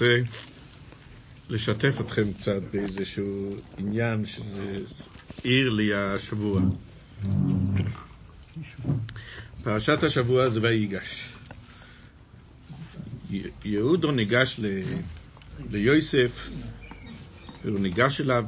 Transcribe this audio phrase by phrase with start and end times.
[0.00, 0.14] רוצה
[1.50, 6.60] לשתף אתכם קצת באיזשהו עניין שהעיר לי השבוע.
[9.62, 11.28] פרשת השבוע זה ויגש.
[13.64, 14.66] יהודו ניגש ל...
[15.70, 16.48] ליוסף,
[17.64, 18.44] והוא ניגש אליו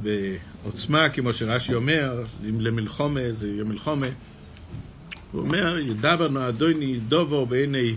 [0.63, 4.07] בעוצמה, כמו שרש"י אומר, אם למלחומה זה יהיה מלחומה.
[5.31, 7.95] הוא אומר, ידבר נועדוני דובו בעיני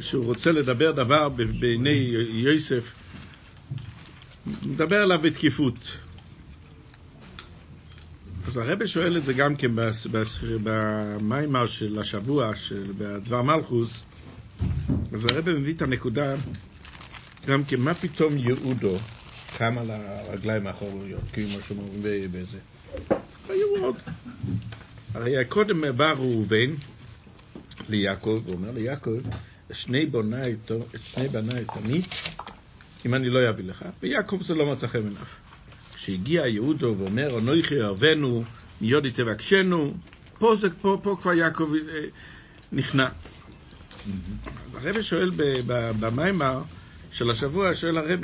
[0.00, 2.92] שהוא רוצה לדבר דבר בעיני יוסף,
[4.66, 5.96] מדבר עליו בתקיפות.
[8.46, 9.70] אז הרב שואל את זה גם כן
[10.62, 14.00] במיימר של השבוע, של בדבר מלכוס,
[15.12, 16.34] אז הרב מביא את הנקודה
[17.46, 18.94] גם כן, מה פתאום יהודו
[19.58, 22.02] קם על הרגליים האחוריות, כמו שאומרים
[22.32, 22.58] בזה.
[23.48, 23.96] היו עוד.
[25.14, 26.74] הרי קודם בא ראובן
[27.88, 29.20] ליעקב, הוא אומר ליעקב,
[29.72, 30.56] שני בניי,
[31.00, 32.04] שני בניי תמיד,
[33.06, 33.84] אם אני לא אביא לך.
[34.02, 35.22] ויעקב זה לא מצא חן בעיניו.
[35.94, 38.44] כשהגיע יהודו ואומר, אנוכי אוהבנו,
[38.80, 39.94] מיודי תבקשנו,
[40.38, 42.04] פה, זה, פה, פה כבר יעקב אה,
[42.72, 43.08] נכנע.
[44.76, 45.30] אז הרב שואל
[46.00, 46.62] במיימר
[47.12, 48.20] של השבוע, שואל הרב,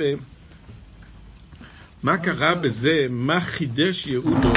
[2.03, 4.53] מה קרה בזה, מה חידש יהודו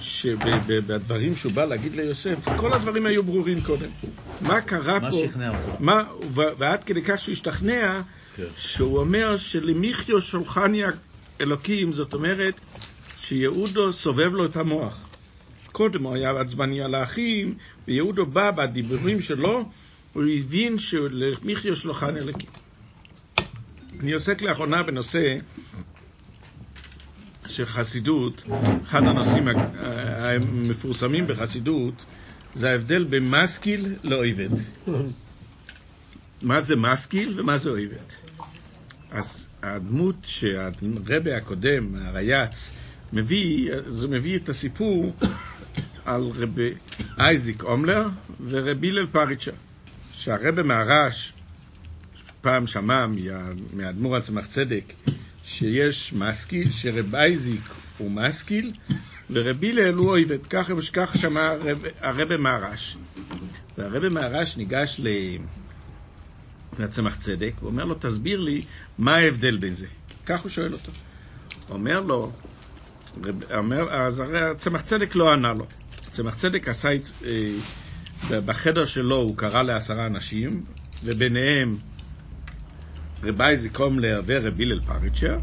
[0.00, 3.88] שבדברים שהוא בא להגיד ליוסף, כל הדברים היו ברורים קודם.
[4.40, 5.16] מה קרה מה פה?
[5.16, 5.70] שכנע אותו?
[5.80, 8.00] מה, ועד כדי כך שהוא השתכנע,
[8.36, 8.42] כן.
[8.56, 10.82] שהוא אומר שלמיכיו שולחני
[11.40, 12.54] אלוקים, זאת אומרת
[13.20, 15.08] שיהודו סובב לו את המוח.
[15.72, 17.54] קודם הוא היה עצבני על האחים,
[17.88, 19.68] ויהודו בא בדיבורים שלו,
[20.12, 22.48] הוא הבין שלמיכיו שולחני אלוקים.
[24.00, 25.36] אני עוסק לאחרונה בנושא
[27.56, 28.44] של חסידות,
[28.82, 32.04] אחד הנושאים המפורסמים בחסידות
[32.54, 34.48] זה ההבדל בין משכיל לאויבד.
[36.42, 38.08] מה זה משכיל ומה זה אויבד?
[39.10, 42.70] אז הדמות שהרבה הקודם, הרייץ,
[43.12, 45.16] מביא, זה מביא את הסיפור
[46.04, 46.70] על רבי
[47.18, 48.08] אייזיק אומלר
[48.48, 49.50] ורבי הלל פריצ'ה,
[50.12, 51.32] שהרבה מהרש
[52.40, 53.06] פעם שמע מה,
[53.72, 54.92] מהאדמו"ר הצמח צדק
[55.46, 57.60] שיש משכיל, שרב אייזיק
[57.98, 58.72] הוא משכיל
[59.30, 61.52] ורבי הלל הוא אויבד, ככה וכך שמע
[62.00, 62.96] הרב, מהרש.
[63.78, 65.00] והרבה מהרש ניגש
[66.78, 68.62] לצמח צדק ואומר לו, תסביר לי
[68.98, 69.86] מה ההבדל בין זה.
[70.26, 70.92] כך הוא שואל אותו.
[71.70, 72.32] אומר לו,
[73.54, 75.66] אומר, אז הרי הצמח צדק לא ענה לו.
[76.00, 76.88] צמח צדק עשה,
[77.24, 80.64] אה, בחדר שלו הוא קרא לעשרה אנשים,
[81.04, 81.78] וביניהם
[83.22, 85.38] רבי זיקומלר ורבי הלל פריצ'ר,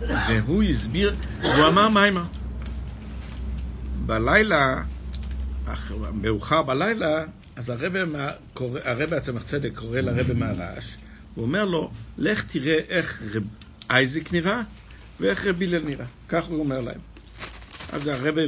[0.00, 2.24] והוא הסביר, הוא אמר מיימר.
[4.06, 4.82] בלילה,
[6.12, 7.24] מאוחר בלילה,
[7.56, 7.70] אז
[8.84, 10.96] הרבה הצמח צדק קורא לרבה מהרעש,
[11.34, 13.42] הוא אומר לו, לך תראה איך רב
[13.90, 14.60] אייזיק נראה
[15.20, 16.06] ואיך רבי הלל נראה.
[16.28, 17.00] כך הוא אומר להם.
[17.92, 18.42] אז הרבה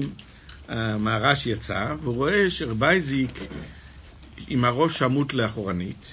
[0.98, 3.38] מהרעש יצא, והוא רואה שרב אייזיק
[4.48, 6.12] עם הראש שמוט לאחורנית.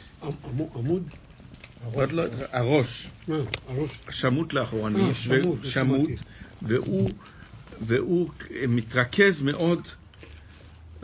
[0.76, 1.04] עמוד?
[1.94, 3.08] עוד לא, הראש.
[3.28, 3.36] מה?
[3.68, 3.90] הראש?
[4.10, 6.10] שמוט לאחורנית, אה, שמוט, והוא- שמוט.
[7.82, 8.30] והוא,
[8.68, 9.88] מתרכז מאוד,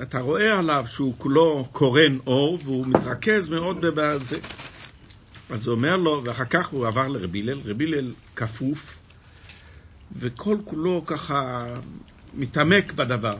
[0.01, 4.37] אתה רואה עליו שהוא כולו קורן אור, והוא מתרכז מאוד בזה.
[5.49, 8.99] אז הוא אומר לו, ואחר כך הוא עבר לרבי הלל, רבי הלל כפוף,
[10.19, 11.65] וכל כולו ככה
[12.33, 13.37] מתעמק בדבר.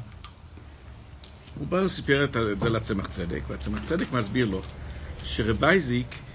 [1.56, 4.62] הוא בא וסיפר את זה לצמח צדק, והצמח צדק מסביר לו
[5.24, 6.31] שרב אייזיק תק-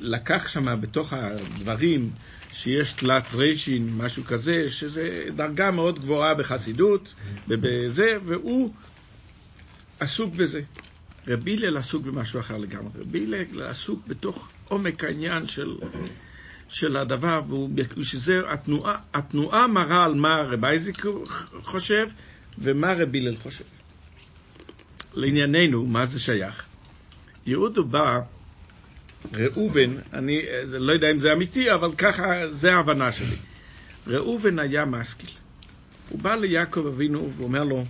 [0.00, 2.10] לקח שם בתוך הדברים
[2.52, 7.14] שיש תלת ריישין, משהו כזה, שזה דרגה מאוד גבוהה בחסידות,
[7.48, 8.74] ובזה, והוא
[10.00, 10.60] עסוק בזה.
[11.26, 12.90] רבי הלל עסוק במשהו אחר לגמרי.
[13.00, 15.76] רבי הלל עסוק בתוך עומק העניין של,
[16.68, 17.70] של הדבר, והוא,
[18.02, 21.04] שזה התנועה, התנועה מראה על מה רבי אייזיק
[21.62, 22.08] חושב
[22.58, 23.64] ומה רבי הלל חושב.
[25.14, 26.64] לענייננו, מה זה שייך?
[27.46, 28.20] יהודו בא
[29.34, 33.36] ראובן, אני זה, לא יודע אם זה אמיתי, אבל ככה, זה ההבנה שלי.
[34.06, 35.30] ראובן היה משכיל.
[36.08, 37.84] הוא בא ליעקב אבינו ואומר לו,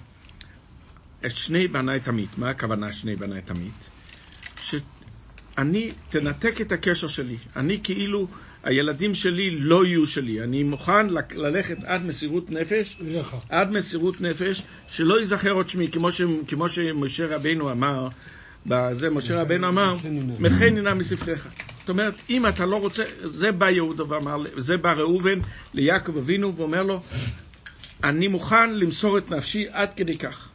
[1.26, 2.28] את שני בניי תמית.
[2.38, 3.88] מה הכוונה שני בניי תמית?
[4.60, 7.36] שאני, תנתק את הקשר שלי.
[7.56, 8.28] אני כאילו,
[8.62, 10.42] הילדים שלי לא יהיו שלי.
[10.42, 13.36] אני מוכן ללכת עד מסירות נפש, לך.
[13.48, 18.08] עד מסירות נפש, שלא ייזכר עוד שמי, כמו, ש, כמו שמשה רבינו אמר,
[18.66, 19.96] בזה משה רבינו אמר,
[20.40, 21.48] מחני נא מספריך.
[21.80, 25.38] זאת אומרת, אם אתה לא רוצה, זה בא יהודה ואמר, זה בא ראובן
[25.74, 27.02] ליעקב אבינו ואומר לו,
[28.04, 30.48] אני מוכן למסור את נפשי עד כדי כך.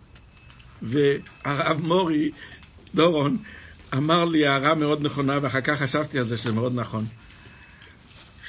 [0.81, 2.31] והרב מורי
[2.95, 3.37] דורון
[3.93, 7.05] אמר לי הערה מאוד נכונה, ואחר כך חשבתי על זה שזה מאוד נכון.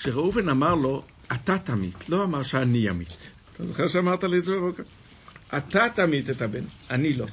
[0.00, 1.02] שראובן אמר לו,
[1.32, 3.30] אתה תמית, לא אמר שאני אמית.
[3.54, 4.82] אתה זוכר שאמרת לי את זה בבוקר?
[5.56, 7.26] אתה תמית את הבן, אני לא.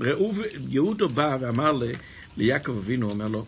[0.00, 1.82] ראוב, יהודו בא ואמר ל,
[2.36, 3.46] ליעקב אבינו, אומר לו,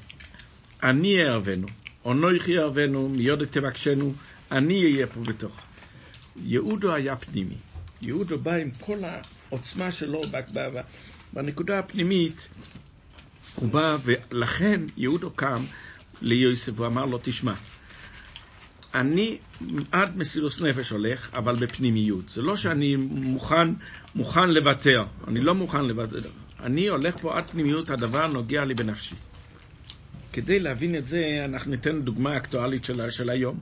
[0.82, 1.66] אני אערבנו,
[2.04, 4.12] אונוכי אערבנו, מיודק תבקשנו,
[4.50, 5.56] אני אהיה פה בתוך.
[6.44, 7.54] יהודו היה פנימי.
[8.02, 10.22] יהודו בא עם כל העוצמה שלו
[11.32, 12.48] בנקודה הפנימית.
[13.54, 15.62] הוא בא, ולכן יהודו קם
[16.22, 17.54] ליוסף ואמר לו, תשמע,
[18.94, 19.38] אני
[19.92, 22.28] עד מסירוס נפש הולך, אבל בפנימיות.
[22.28, 23.68] זה לא שאני מוכן,
[24.14, 26.30] מוכן לוותר, אני לא מוכן לוותר.
[26.60, 29.14] אני הולך פה עד פנימיות, הדבר נוגע לי בנפשי.
[30.32, 33.58] כדי להבין את זה, אנחנו ניתן דוגמה אקטואלית של, של היום.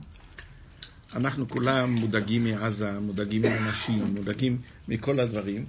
[1.15, 5.65] אנחנו כולם מודאגים מעזה, מודאגים מאנשים, מודאגים מכל הדברים,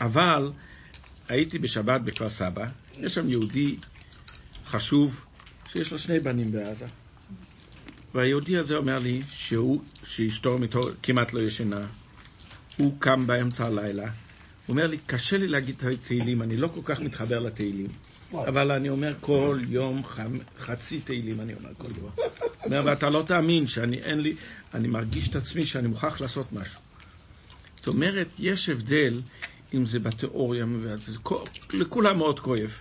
[0.00, 0.52] אבל
[1.28, 2.66] הייתי בשבת בכפר סבא,
[2.98, 3.76] יש שם יהודי
[4.64, 5.24] חשוב
[5.72, 6.86] שיש לו שני בנים בעזה.
[8.14, 10.58] והיהודי הזה אומר לי שהוא, שאשתו
[11.02, 11.86] כמעט לא ישנה,
[12.76, 14.10] הוא קם באמצע הלילה, הוא
[14.68, 17.88] אומר לי, קשה לי להגיד את התהילים, אני לא כל כך מתחבר לתהילים,
[18.32, 20.02] אבל אני אומר כל יום
[20.58, 22.10] חצי תהילים, אני אומר כל יום.
[22.64, 24.34] אומר, ואתה לא תאמין שאני, אין לי,
[24.74, 26.80] אני מרגיש את עצמי שאני מוכרח לעשות משהו.
[27.76, 29.20] זאת אומרת, יש הבדל
[29.74, 30.64] אם זה בתיאוריה,
[31.74, 32.78] לכולם מאוד כואב,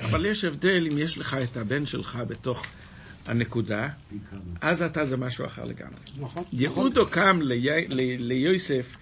[0.00, 2.66] אבל יש הבדל אם יש לך את הבן שלך בתוך
[3.28, 3.88] הנקודה,
[4.60, 6.00] אז אתה זה משהו אחר לגמרי.
[6.18, 6.44] נכון.
[6.52, 7.38] יהודו קם
[8.18, 8.94] ליוסף,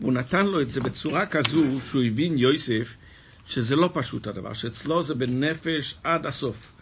[0.00, 2.96] הוא נתן לו את זה בצורה כזו שהוא הבין יוסף
[3.46, 6.72] שזה לא פשוט הדבר, שאצלו זה בנפש עד הסוף.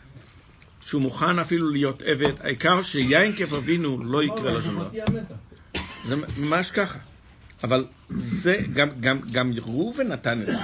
[0.86, 4.90] שהוא מוכן אפילו להיות עבד, העיקר שיין כיף אבינו לא יקרה לו שום דבר.
[6.08, 6.98] זה ממש ככה.
[7.64, 10.58] אבל זה, גם, גם, גם ראובן נתן את זה.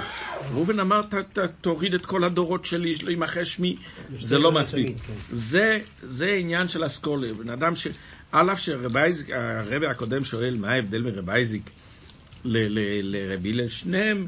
[0.53, 3.75] ראובן אמר, ת, ת, תוריד את כל הדורות שלי, שלא ימחה שמי,
[4.19, 4.97] זה לא מספיק.
[5.31, 7.33] זה, זה עניין של אסכולה.
[7.33, 7.87] בן אדם ש...
[8.31, 11.69] על אף שהרבי הקודם שואל, מה ההבדל בין רבי אייזיק
[12.45, 14.27] לרבי הלל, שניהם,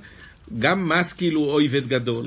[0.59, 2.25] גם מסקיל הוא אויבד גדול.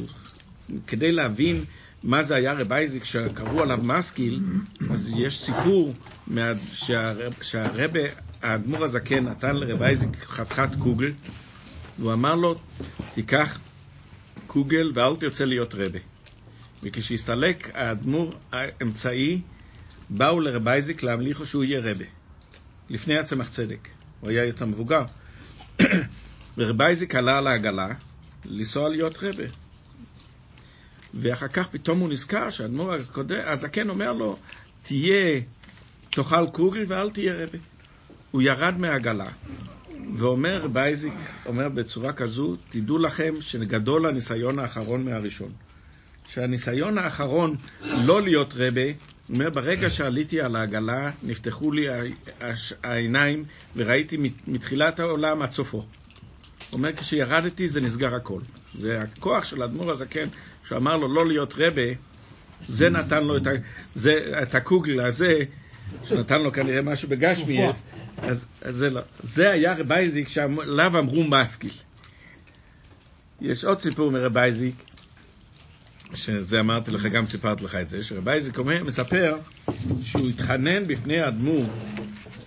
[0.87, 1.65] כדי להבין
[2.03, 4.41] מה זה היה רבי אייזיק שקראו עליו מסקיל,
[4.91, 5.95] אז יש סיפור
[7.43, 8.05] שהרבי
[8.43, 11.13] האדמו"ר הזקן נתן לרב אייזיק חתיכת קוגל,
[11.99, 12.55] והוא אמר לו,
[13.15, 13.61] תיקח
[14.47, 15.99] קוגל ואל תרצה להיות רבה.
[16.83, 19.41] וכשהסתלק האדמו"ר האמצעי,
[20.11, 22.05] באו לרב אייזיק להמליכו שהוא יהיה רבה,
[22.91, 23.89] לפני הצמח צדק.
[24.21, 25.03] הוא היה יותר מבוגר.
[26.59, 27.89] ורב אייזיק עלה על העגלה
[28.45, 29.45] לנסוע להיות רבה.
[31.15, 32.93] ואחר כך פתאום הוא נזכר שהאדמו"ר
[33.47, 34.37] הזקן אומר לו,
[34.83, 35.41] תהיה,
[36.11, 37.59] תאכל קוגל ואל תהיה רבה.
[38.31, 39.27] הוא ירד מהעגלה
[40.17, 41.13] ואומר, בייזיק
[41.47, 45.53] אומר בצורה כזו, תדעו לכם שגדול הניסיון האחרון מהראשון.
[46.27, 48.91] שהניסיון האחרון לא להיות רבה,
[49.29, 51.87] אומר, ברגע שעליתי על העגלה, נפתחו לי
[52.83, 53.45] העיניים
[53.77, 54.17] וראיתי
[54.47, 55.87] מתחילת העולם עד סופו.
[56.73, 58.41] אומר, כשירדתי זה נסגר הכל.
[58.79, 60.27] זה הכוח של האדמו"ר הזקן,
[60.65, 61.93] שאמר לו לא להיות רבה,
[62.69, 63.51] זה נתן לו את, ה,
[63.95, 65.39] זה, את הקוגל הזה,
[66.05, 67.83] שנתן לו כנראה משהו בגשמי, אז,
[68.23, 69.01] אז, זה לא.
[69.23, 71.73] זה היה רב אייזיק שעליו אמרו מסקיל.
[73.41, 74.75] יש עוד סיפור מרב אייזיק,
[76.15, 79.37] שזה אמרתי לך, גם סיפרתי לך את זה, שרב אייזיק אומר, מספר
[80.03, 81.65] שהוא התחנן בפני האדמו"ר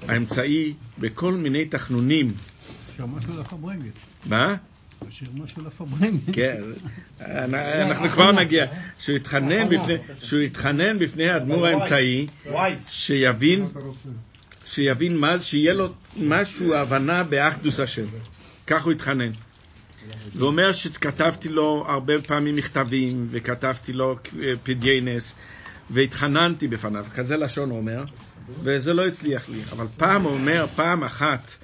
[0.07, 2.27] האמצעי בכל מיני תחנונים.
[2.99, 3.93] משהו לפברנגת.
[4.25, 4.55] מה?
[5.33, 5.57] משהו.
[6.33, 6.61] כן,
[7.81, 8.65] אנחנו כבר נגיע.
[8.99, 12.27] שהוא יתחנן בפני האדמו"ר האמצעי,
[12.89, 13.67] שיבין
[14.65, 18.05] שיבין מה, שיהיה לו משהו, הבנה באחדוס השם.
[18.67, 19.31] כך הוא התחנן.
[20.39, 24.15] הוא אומר שכתבתי לו הרבה פעמים מכתבים, וכתבתי לו
[24.63, 25.35] פדיינס,
[25.89, 28.03] והתחננתי בפניו, כזה לשון הוא אומר,
[28.63, 29.59] וזה לא הצליח לי.
[29.71, 31.57] אבל פעם הוא אומר, פעם אחת,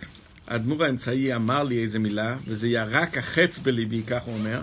[0.50, 4.62] האדמו"ר האמצעי אמר לי איזה מילה, וזה ירק החץ בליבי, כך הוא אומר,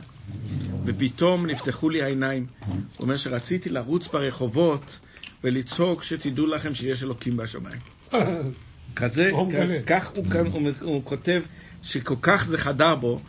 [0.84, 2.46] ופתאום נפתחו לי העיניים.
[2.66, 4.98] הוא אומר שרציתי לרוץ ברחובות
[5.44, 7.80] ולצעוק שתדעו לכם שיש אלוקים בשמיים.
[8.96, 9.30] כזה,
[9.86, 11.42] כך הוא, הוא, הוא כותב
[11.82, 13.20] שכל כך זה חדר בו,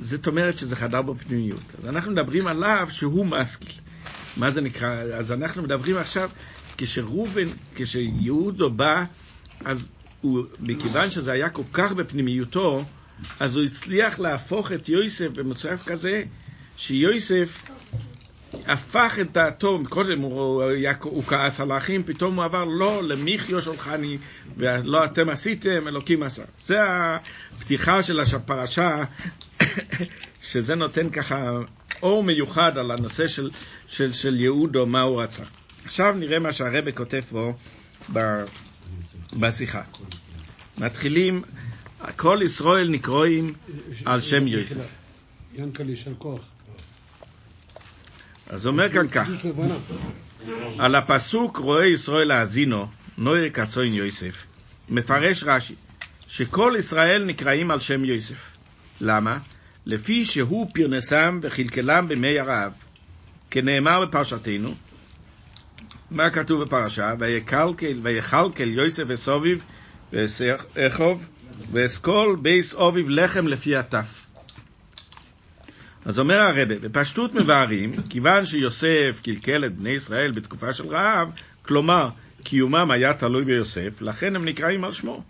[0.00, 1.64] זאת אומרת שזה חדר בו פנימיות.
[1.78, 3.72] אז אנחנו מדברים עליו שהוא משכיל.
[4.36, 4.92] מה זה נקרא?
[4.92, 6.30] אז אנחנו מדברים עכשיו,
[6.76, 9.04] כשראובן, כשיהודו בא,
[9.64, 12.84] אז הוא, מכיוון שזה היה כל כך בפנימיותו,
[13.40, 16.22] אז הוא הצליח להפוך את יוסף במצב כזה,
[16.76, 17.62] שיוסף
[18.66, 20.62] הפך את דעתו, קודם הוא, הוא,
[21.02, 24.18] הוא כעס על האחים, פתאום הוא עבר לא למיכיו שלחני,
[24.56, 26.42] ולא אתם עשיתם, אלוקים עשה.
[26.60, 29.04] זה הפתיחה של הפרשה,
[30.50, 31.50] שזה נותן ככה
[32.02, 33.50] אור מיוחד על הנושא של,
[33.86, 35.42] של, של יהודו, מה הוא רצה.
[35.84, 37.52] עכשיו נראה מה שהרבא כותב פה
[38.12, 38.18] ב,
[39.40, 39.82] בשיחה.
[40.78, 41.42] מתחילים,
[42.16, 43.54] כל ישראל נקרואים
[44.04, 44.88] על שם יוסף.
[45.54, 46.40] ינקל יישר כוח.
[48.50, 49.28] אז אומר כאן כך.
[50.78, 52.86] על הפסוק רואה ישראל האזינו,
[53.18, 54.44] נויר קצוין יוסף,
[54.88, 55.74] מפרש רש"י,
[56.28, 58.50] שכל ישראל נקראים על שם יוסף.
[59.00, 59.38] למה?
[59.86, 62.72] לפי שהוא פרנסם וכלכלם במי הרעב.
[63.50, 64.74] כנאמר בפרשתנו,
[66.10, 67.14] מה כתוב בפרשה?
[68.02, 69.64] ויכלכל יוסף וסוביב
[70.12, 71.28] ואחוב,
[71.72, 74.26] ואסכול בייס אוביב לחם לפי הטף.
[76.04, 81.28] אז אומר הרבה, בפשטות מבארים, כיוון שיוסף קלקל את בני ישראל בתקופה של רעב,
[81.62, 82.08] כלומר,
[82.44, 85.22] קיומם היה תלוי ביוסף, לכן הם נקראים על שמו.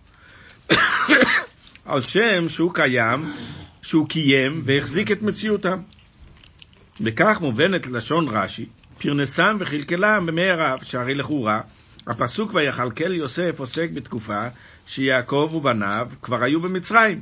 [1.85, 3.33] על שם שהוא קיים,
[3.83, 5.79] שהוא קיים והחזיק את מציאותם.
[7.01, 8.67] בכך מובנת לשון רש"י,
[8.99, 11.61] פרנסם וכלכלם במי הרב, שהרי לכאורה,
[12.07, 14.47] הפסוק ויכלכל יוסף עוסק בתקופה
[14.87, 17.21] שיעקב ובניו כבר היו במצרים.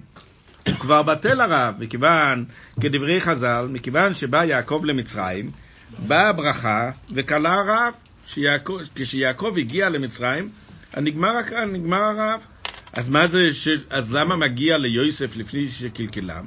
[0.78, 2.44] כבר בטל הרב, מכיוון,
[2.80, 5.50] כדברי חז"ל, מכיוון שבא יעקב למצרים,
[5.98, 7.94] באה הברכה וכלה הרעב.
[8.26, 10.48] שיעקב, כשיעקב הגיע למצרים,
[10.96, 11.32] נגמר,
[11.72, 12.40] נגמר הרעב.
[12.92, 13.68] אז מה זה, ש...
[13.90, 16.46] אז למה מגיע ליוסף לפני שקלקלם?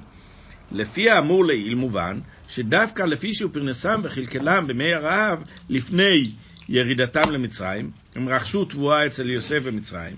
[0.72, 6.24] לפי האמור לעיל מובן, שדווקא לפי שהוא פרנסם וכלכלם במי הרעב, לפני
[6.70, 10.16] ירידתם למצרים, הם רכשו תבואה אצל יוסף במצרים,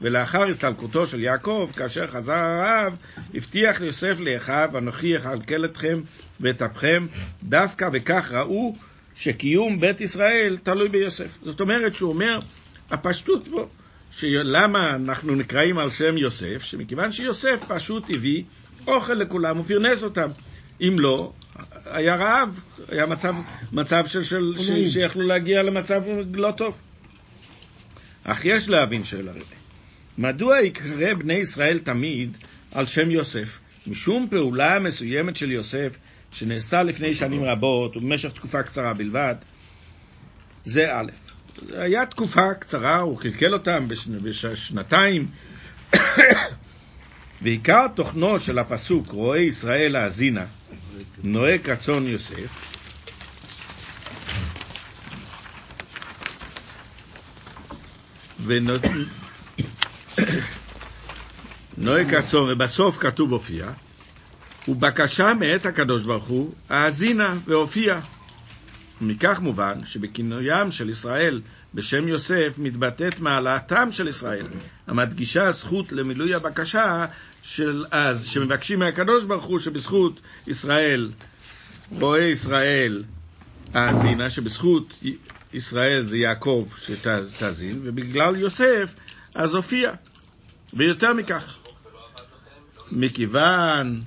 [0.00, 2.96] ולאחר הסתלקותו של יעקב, כאשר חזר הרעב,
[3.34, 6.00] הבטיח ליוסף לאחיו, אנוכי אכלכל אתכם
[6.40, 7.06] ואת אפכם,
[7.42, 8.76] דווקא בכך ראו
[9.14, 11.38] שקיום בית ישראל תלוי ביוסף.
[11.42, 12.38] זאת אומרת שהוא אומר,
[12.90, 13.68] הפשטות פה,
[14.10, 18.42] שלמה אנחנו נקראים על שם יוסף, שמכיוון שיוסף פשוט הביא
[18.86, 20.28] אוכל לכולם, הוא פרנס אותם.
[20.80, 21.32] אם לא,
[21.84, 23.34] היה רעב, היה מצב,
[23.72, 26.02] מצב של, של, ש, שיכלו להגיע למצב
[26.32, 26.80] לא טוב.
[28.24, 29.40] אך יש להבין, שואל הרבה,
[30.18, 32.36] מדוע יקרא בני ישראל תמיד
[32.72, 33.58] על שם יוסף?
[33.86, 35.96] משום פעולה מסוימת של יוסף,
[36.32, 39.34] שנעשתה לפני שנים רבות ובמשך תקופה קצרה בלבד,
[40.64, 41.06] זה א'.
[41.72, 43.88] היה תקופה קצרה, הוא קלקל אותם
[44.22, 45.26] בשנתיים,
[47.42, 50.44] ועיקר תוכנו של הפסוק רואה ישראל האזינה,
[51.24, 52.74] נוהג רצון יוסף,
[61.78, 63.70] נוהג רצון, ובסוף כתוב הופיע,
[64.68, 68.00] ובקשה מאת הקדוש ברוך הוא, האזינה והופיע.
[69.00, 71.40] מכך מובן שבכינוים של ישראל
[71.74, 74.46] בשם יוסף מתבטאת מעלתם של ישראל,
[74.86, 77.06] המדגישה זכות למילוי הבקשה
[77.42, 81.10] של אז, שמבקשים מהקדוש ברוך הוא שבזכות ישראל,
[81.90, 83.04] רואה ישראל
[83.74, 84.94] האזינה, שבזכות
[85.52, 88.94] ישראל זה יעקב שתאזין, ובגלל יוסף
[89.34, 89.92] אז הופיע.
[90.74, 91.56] ויותר מכך,
[92.90, 94.00] מכיוון,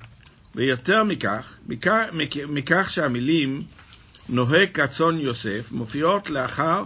[0.55, 2.03] ויותר מכך, מכך,
[2.47, 3.61] מכך שהמילים
[4.29, 6.83] נוהג כצאן יוסף מופיעות לאחר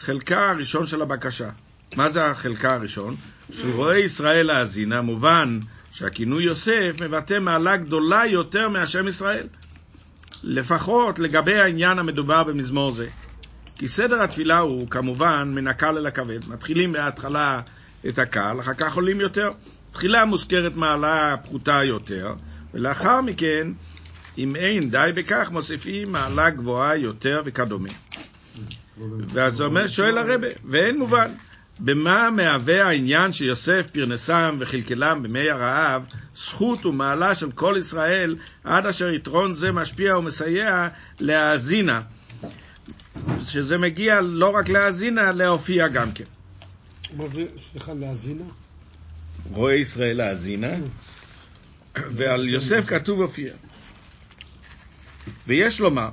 [0.00, 1.48] חלקה הראשון של הבקשה.
[1.96, 3.16] מה זה החלקה הראשון?
[3.50, 5.58] של רואה ישראל האזינה, מובן
[5.92, 9.46] שהכינוי יוסף מבטא מעלה גדולה יותר מהשם ישראל.
[10.42, 13.08] לפחות לגבי העניין המדובר במזמור זה.
[13.78, 16.48] כי סדר התפילה הוא כמובן מן הקל אל הכבד.
[16.48, 17.60] מתחילים בהתחלה
[18.08, 19.50] את הקל, אחר כך עולים יותר.
[19.92, 22.34] תחילה מוזכרת מעלה פחותה יותר,
[22.74, 23.68] ולאחר מכן,
[24.38, 27.88] אם אין די בכך, מוסיפים מעלה גבוהה יותר וכדומה.
[29.28, 31.28] ואז אומר, שואל הרבה, ואין מובן,
[31.78, 36.02] במה מהווה העניין שיוסף פרנסם וכלכלם במי הרעב,
[36.34, 40.88] זכות ומעלה של כל ישראל, עד אשר יתרון זה משפיע ומסייע
[41.20, 42.02] להאזינה,
[43.44, 46.24] שזה מגיע לא רק להאזינה, להופיע גם כן.
[47.16, 48.44] מה זה, סליחה, להאזינה?
[49.52, 50.74] רואה ישראל להאזינה,
[51.96, 53.52] ועל יוסף כתוב הופיע.
[55.46, 56.08] ויש לומר,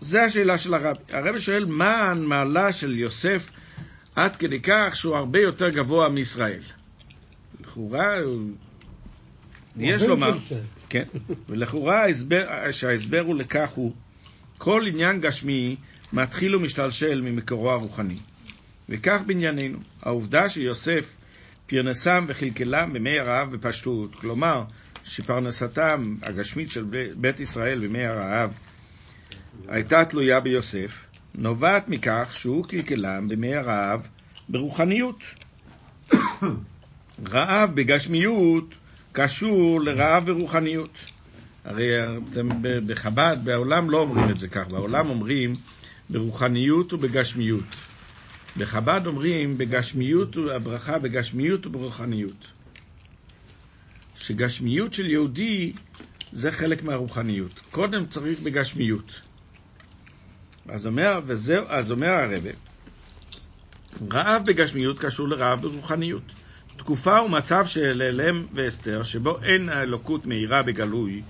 [0.00, 0.98] זו השאלה של הרבי.
[1.12, 3.50] הרבי שואל, מה המעלה של יוסף
[4.16, 6.62] עד כדי כך שהוא הרבה יותר גבוה מישראל?
[7.60, 8.16] לכאורה,
[9.76, 10.32] יש לומר,
[10.88, 11.04] כן,
[11.48, 12.04] ולכאורה
[12.70, 13.92] שההסבר הוא לכך הוא,
[14.58, 15.76] כל עניין גשמי
[16.12, 18.16] מתחיל ומשתלשל ממקורו הרוחני.
[18.88, 21.14] וכך בענייננו, העובדה שיוסף
[21.66, 24.64] פרנסם וכלכלם במי הרעב בפשטות, כלומר
[25.04, 26.84] שפרנסתם הגשמית של
[27.16, 28.52] בית ישראל במי הרעב
[29.68, 34.08] הייתה תלויה ביוסף, נובעת מכך שהוא קלקלם במי הרעב
[34.48, 35.18] ברוחניות.
[37.32, 38.74] רעב בגשמיות
[39.12, 41.04] קשור לרעב ברוחניות.
[41.64, 41.90] הרי
[42.32, 45.52] אתם בחב"ד, בעולם לא אומרים את זה כך, בעולם אומרים
[46.10, 47.76] ברוחניות ובגשמיות.
[48.56, 52.48] בחב"ד אומרים בגשמיות, הברכה בגשמיות וברוחניות.
[54.16, 55.72] שגשמיות של יהודי
[56.32, 57.60] זה חלק מהרוחניות.
[57.70, 59.22] קודם צריך בגשמיות.
[60.68, 62.50] אז אומר, וזהו, אז אומר הרבה,
[64.12, 66.22] רעב בגשמיות קשור לרעב ברוחניות.
[66.76, 71.22] תקופה ומצב של אלם ואסתר, שבו אין האלוקות מאירה בגלוי,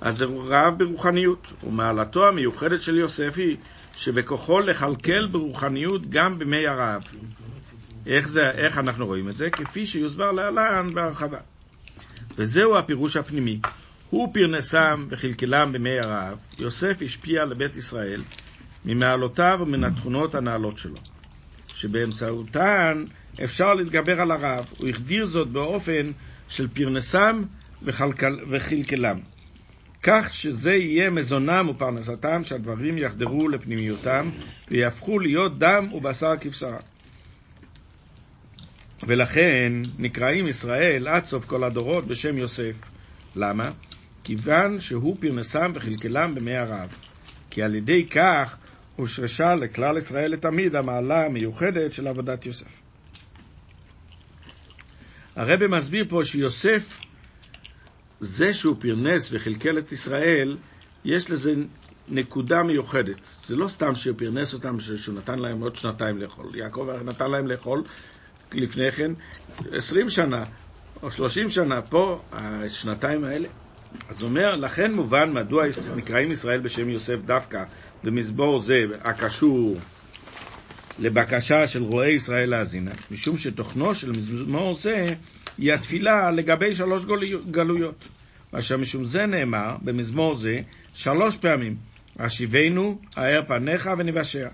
[0.00, 3.56] אז זה רעב ברוחניות, ומעלתו המיוחדת של יוסף היא
[3.96, 7.02] שבכוחו לכלכל ברוחניות גם בימי הרעב.
[8.06, 9.50] איך, זה, איך אנחנו רואים את זה?
[9.50, 11.38] כפי שיוסבר להלן בהרחבה.
[12.38, 13.60] וזהו הפירוש הפנימי.
[14.10, 16.38] הוא פרנסם וכלכלם בימי הרעב.
[16.58, 18.22] יוסף השפיע לבית ישראל
[18.86, 20.96] ממעלותיו ומן התכונות הנעלות שלו,
[21.68, 23.04] שבאמצעותן
[23.44, 24.64] אפשר להתגבר על הרעב.
[24.78, 26.12] הוא החדיר זאת באופן
[26.48, 27.42] של פרנסם
[27.82, 29.18] וכלכל, וכלכלם.
[30.02, 34.30] כך שזה יהיה מזונם ופרנסתם, שהדברים יחדרו לפנימיותם
[34.70, 36.78] ויהפכו להיות דם ובשר כבשרה.
[39.06, 42.76] ולכן נקראים ישראל עד סוף כל הדורות בשם יוסף.
[43.36, 43.70] למה?
[44.24, 46.96] כיוון שהוא פרנסם וכלכלם במי הרעב.
[47.50, 48.56] כי על ידי כך
[48.96, 52.80] הושרשה לכלל ישראל לתמיד המעלה המיוחדת של עבודת יוסף.
[55.36, 57.00] הרב מסביר פה שיוסף,
[58.20, 60.56] זה שהוא פרנס וכלכל את ישראל,
[61.04, 61.54] יש לזה
[62.08, 63.18] נקודה מיוחדת.
[63.46, 66.46] זה לא סתם שהוא פרנס אותם, שהוא נתן להם עוד שנתיים לאכול.
[66.54, 67.82] יעקב נתן להם לאכול
[68.52, 69.10] לפני כן
[69.72, 70.44] 20 שנה
[71.02, 73.48] או 30 שנה, פה השנתיים האלה.
[74.08, 75.64] אז הוא אומר, לכן מובן מדוע
[75.96, 77.64] נקראים ישראל בשם יוסף דווקא
[78.06, 79.76] במזבור זה הקשור
[80.98, 85.06] לבקשה של רועי ישראל להאזינה, משום שתוכנו של מזמור זה
[85.58, 87.02] היא התפילה לגבי שלוש
[87.50, 88.08] גלויות.
[88.52, 90.60] אשר משום זה נאמר במזמור זה
[90.94, 91.76] שלוש פעמים,
[92.18, 94.48] השיבנו, האר פניך ונבשע.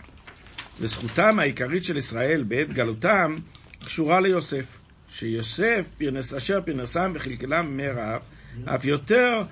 [0.80, 3.36] וזכותם העיקרית של ישראל בעת גלותם
[3.84, 4.64] קשורה ליוסף,
[5.08, 8.22] שיוסף פרנס, אשר פרנסם וכלכלם רעב,
[8.64, 9.42] אף יותר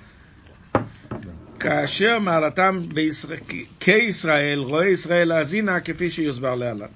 [1.61, 3.39] כאשר מעלתם בישראל,
[3.81, 6.87] כישראל, רואה ישראל להאזינה כפי שיוסבר להלן.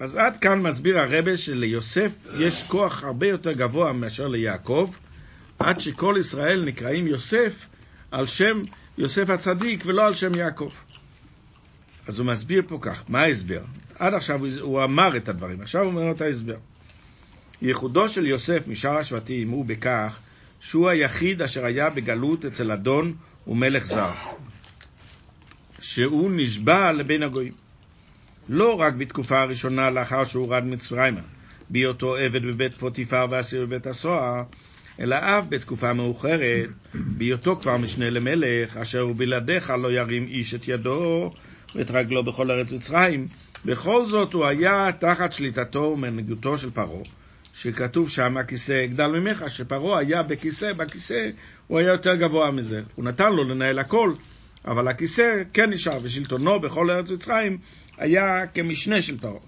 [0.00, 4.90] אז עד כאן מסביר הרבה שליוסף יש כוח הרבה יותר גבוה מאשר ליעקב,
[5.58, 7.66] עד שכל ישראל נקראים יוסף
[8.10, 8.62] על שם
[8.98, 10.70] יוסף הצדיק ולא על שם יעקב.
[12.06, 13.60] אז הוא מסביר פה כך, מה ההסבר?
[13.98, 16.56] עד עכשיו הוא אמר את הדברים, עכשיו הוא אומר את ההסבר.
[17.62, 20.18] ייחודו של יוסף משאר השבטים הוא בכך
[20.60, 23.14] שהוא היחיד אשר היה בגלות אצל אדון
[23.46, 24.10] ומלך זר,
[25.80, 27.52] שהוא נשבע לבין הגויים.
[28.48, 31.20] לא רק בתקופה הראשונה לאחר שהורד מצרימה,
[31.70, 34.42] בהיותו עבד בבית פוטיפר ואסיר בבית הסוהר,
[35.00, 41.30] אלא אף בתקופה מאוחרת, בהיותו כבר משנה למלך, אשר בלעדיך לא ירים איש את ידו
[41.74, 43.26] ואת רגלו בכל ארץ מצרים.
[43.64, 47.02] בכל זאת הוא היה תחת שליטתו ומנהיגותו של פרעה,
[47.58, 51.28] שכתוב שם הכיסא אגדל ממך, שפרעה היה בכיסא, בכיסא
[51.66, 52.82] הוא היה יותר גבוה מזה.
[52.94, 54.12] הוא נתן לו לנהל הכל,
[54.64, 57.58] אבל הכיסא כן נשאר, ושלטונו בכל ארץ מצרים
[57.98, 59.40] היה כמשנה של פרעה.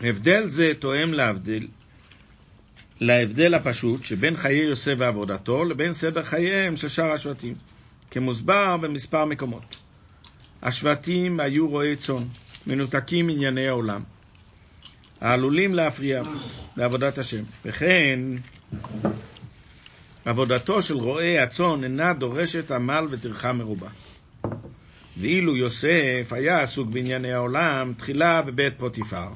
[0.00, 1.66] הבדל זה תואם להבדל,
[3.00, 7.54] להבדל הפשוט שבין חיי יוסף ועבודתו לבין סדר חייהם של שאר השבטים,
[8.10, 9.76] כמוסבר במספר מקומות.
[10.62, 12.24] השבטים היו רועי צאן,
[12.66, 14.02] מנותקים מענייני העולם,
[15.20, 16.22] העלולים להפריע
[16.76, 17.42] לעבודת השם.
[17.64, 18.20] וכן,
[20.24, 23.88] עבודתו של רועי הצאן אינה דורשת עמל וטרחה מרובה.
[25.16, 29.28] ואילו יוסף היה עסוק בענייני העולם, תחילה בבית פוטיפר,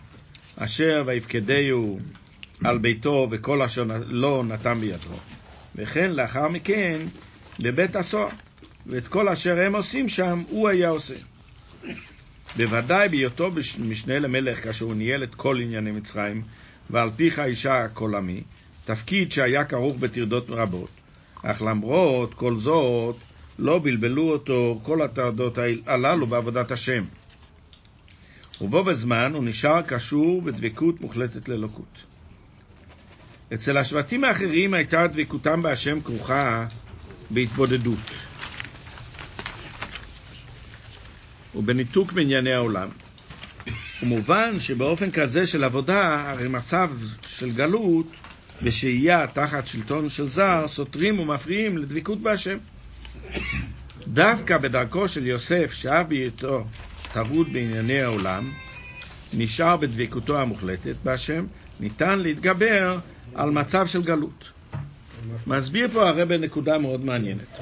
[0.56, 1.98] אשר ויפקדהו
[2.64, 5.16] על ביתו וכל אשר לא נתן בידו.
[5.74, 6.98] וכן לאחר מכן
[7.60, 8.28] בבית הסוהר,
[8.86, 11.14] ואת כל אשר הם עושים שם, הוא היה עושה.
[12.56, 16.42] בוודאי בהיותו משנה למלך, כאשר הוא ניהל את כל ענייני מצרים,
[16.90, 18.42] ועל פיך אישה כל עמי,
[18.84, 20.90] תפקיד שהיה כרוך בטרדות רבות.
[21.42, 23.16] אך למרות כל זאת,
[23.58, 27.02] לא בלבלו אותו כל הטרדות הללו בעבודת השם.
[28.60, 32.04] ובו בזמן הוא נשאר קשור בדבקות מוחלטת לאלוקות.
[33.54, 36.66] אצל השבטים האחרים הייתה דבקותם בהשם כרוכה
[37.30, 38.31] בהתבודדות
[41.54, 42.88] ובניתוק מענייני העולם.
[44.02, 46.90] ומובן שבאופן כזה של עבודה, הרי מצב
[47.26, 48.06] של גלות
[48.62, 52.58] ושהייה תחת שלטון של זר סותרים ומפריעים לדבקות בהשם.
[54.08, 56.64] דווקא בדרכו של יוסף, שאף בהיותו
[57.12, 58.50] טרוד בענייני העולם,
[59.34, 61.46] נשאר בדבקותו המוחלטת בהשם,
[61.80, 62.98] ניתן להתגבר
[63.34, 64.50] על מצב של גלות.
[65.46, 67.58] מסביר פה הרבה נקודה מאוד מעניינת,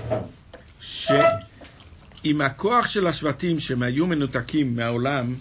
[2.22, 5.34] שעם הכוח של השבטים שהם היו מנותקים מהעולם,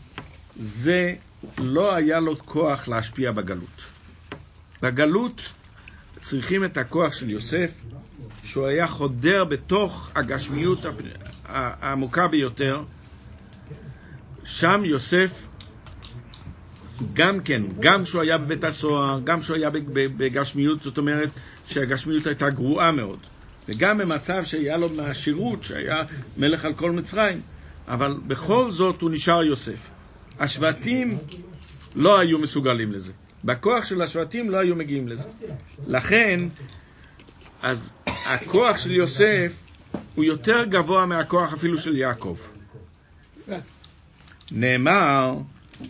[0.55, 1.15] זה
[1.57, 3.83] לא היה לו כוח להשפיע בגלות.
[4.81, 5.41] בגלות
[6.19, 7.71] צריכים את הכוח של יוסף,
[8.43, 10.85] שהוא היה חודר בתוך הגשמיות
[11.45, 12.83] העמוקה ביותר.
[14.43, 15.47] שם יוסף,
[17.13, 21.29] גם כן, גם שהוא היה בבית הסוהר, גם שהוא היה בגשמיות, זאת אומרת
[21.67, 23.19] שהגשמיות הייתה גרועה מאוד,
[23.69, 26.03] וגם במצב שהיה לו מהשירות, שהיה
[26.37, 27.41] מלך על כל מצרים,
[27.87, 29.87] אבל בכל זאת הוא נשאר יוסף.
[30.39, 31.17] השבטים
[31.95, 33.11] לא היו מסוגלים לזה.
[33.43, 35.27] בכוח של השבטים לא היו מגיעים לזה.
[35.87, 36.39] לכן,
[37.61, 39.53] אז הכוח של יוסף
[40.15, 42.37] הוא יותר גבוה מהכוח אפילו של יעקב.
[44.51, 45.33] נאמר,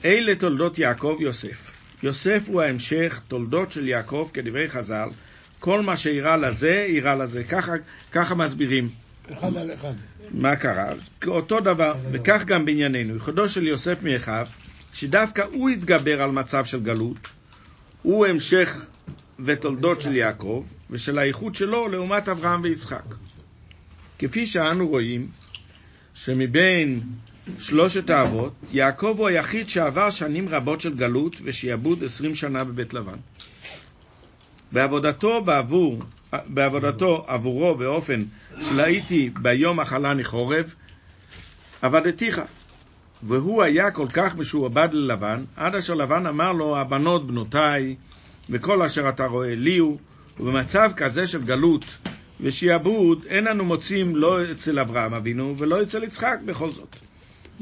[0.05, 1.71] אלה תולדות יעקב יוסף.
[2.03, 5.09] יוסף הוא ההמשך, תולדות של יעקב, כדברי חז"ל,
[5.59, 7.43] כל מה שאירע לזה, אירע לזה.
[7.43, 7.71] ככה,
[8.11, 8.89] ככה מסבירים.
[9.33, 9.93] אחד על אחד.
[10.31, 10.89] מה קרה?
[11.27, 13.13] אותו דבר, וכך גם בענייננו.
[13.13, 14.47] ייחודו של יוסף מאחיו,
[14.93, 17.27] שדווקא הוא התגבר על מצב של גלות,
[18.01, 18.85] הוא המשך
[19.45, 23.03] ותולדות של יעקב, ושל האיחוד שלו לעומת אברהם ויצחק.
[24.19, 25.27] כפי שאנו רואים,
[26.13, 27.01] שמבין
[27.59, 33.17] שלושת האבות, יעקב הוא היחיד שעבר שנים רבות של גלות ושיעבוד עשרים שנה בבית לבן.
[34.71, 35.99] בעבודתו בעבור,
[36.47, 38.23] בעבודתו עבורו באופן
[38.61, 40.73] של הייתי ביום אכלני חורב,
[41.81, 42.41] עבדתיך.
[43.23, 47.95] והוא היה כל כך משועבד ללבן, עד אשר לבן אמר לו, הבנות בנותיי,
[48.49, 49.97] וכל אשר אתה רואה לי הוא,
[50.39, 51.85] ובמצב כזה של גלות
[52.41, 56.95] ושיעבוד, אין אנו מוצאים לא אצל אברהם אבינו ולא אצל יצחק בכל זאת.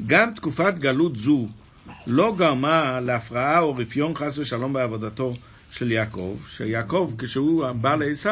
[0.07, 1.47] גם תקופת גלות זו
[2.07, 5.33] לא גרמה להפרעה או רפיון חס ושלום בעבודתו
[5.71, 8.29] של יעקב, שיעקב כשהוא בא לעשו,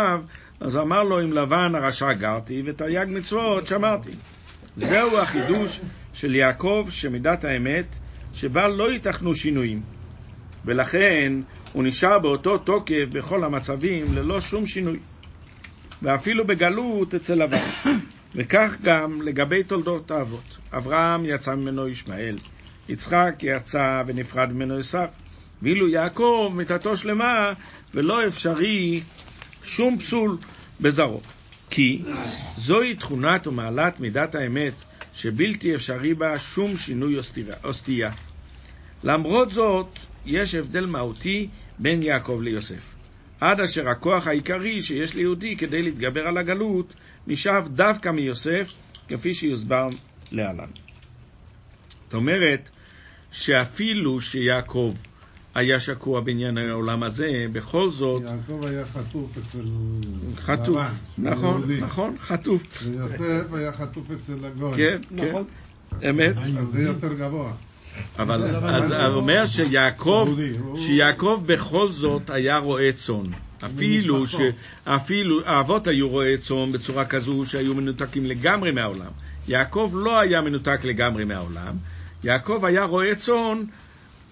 [0.60, 4.12] אז אמר לו עם לבן הרשע גרתי ותרי"ג מצוות שמרתי.
[4.76, 5.82] זהו החידוש
[6.14, 7.98] של יעקב שמידת האמת,
[8.34, 9.82] שבה לא ייתכנו שינויים,
[10.66, 11.34] ולכן
[11.74, 15.00] הוא נשאר באותו תוקף בכל המצבים ללא שום שינוי,
[16.02, 17.70] ואפילו בגלות אצל לבן.
[18.36, 20.58] וכך גם לגבי תולדות האבות.
[20.74, 22.36] אברהם יצא ממנו ישמעאל,
[22.90, 25.08] יצחק יצא ונפרד ממנו עשיו,
[25.66, 27.54] ואילו יעקב מיתתו שלמה
[27.94, 29.00] ולא אפשרי
[29.64, 30.38] שום פסול
[30.82, 31.22] בזרו.
[31.70, 32.02] כי
[32.58, 34.74] זוהי תכונת ומעלת מידת האמת
[35.14, 37.16] שבלתי אפשרי בה שום שינוי
[37.64, 38.12] או סטייה.
[39.04, 39.88] למרות זאת,
[40.26, 41.48] יש הבדל מהותי
[41.80, 42.92] בין יעקב ליוסף.
[43.42, 46.94] עד אשר הכוח העיקרי שיש ליהודי כדי להתגבר על הגלות
[47.28, 48.72] נשאב דווקא מיוסף,
[49.08, 49.88] כפי שיוסבר
[50.32, 50.70] להלן.
[52.04, 52.70] זאת אומרת,
[53.32, 54.94] שאפילו שיעקב
[55.56, 58.24] היה שקוע בעניין העולם הזה, בכל זאת...
[58.24, 59.66] יעקב היה חטוף אצל
[60.36, 61.76] חטוף, לבן, נכון, יהודי.
[61.76, 62.84] נכון, חטוף.
[62.84, 64.76] ויוסף היה חטוף אצל הגוי.
[64.76, 65.44] כן, כן, נכון.
[66.10, 66.38] אמת.
[66.38, 67.52] אז זה יותר גבוה.
[68.20, 70.36] אבל אז הוא אומר שיעקב,
[70.78, 73.26] שיעקב בכל זאת היה רועה צאן.
[73.66, 74.96] אפילו, ש, ממשפחתו.
[74.96, 79.12] אפילו האבות היו רועי צאן בצורה כזו שהיו מנותקים לגמרי מהעולם.
[79.48, 81.76] יעקב לא היה מנותק לגמרי מהעולם.
[82.24, 83.64] יעקב היה רועה צאן,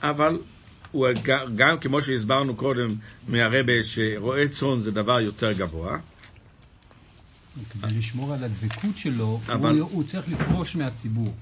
[0.01, 0.38] אבל
[0.93, 2.95] הוא גם, גם כמו שהסברנו קודם
[3.27, 5.97] מהרבה, שרועה צאן זה דבר יותר גבוה.
[7.82, 11.34] כדי לשמור על הדבקות שלו, אבל- הוא- הוא צריך לפרוש מהציבור.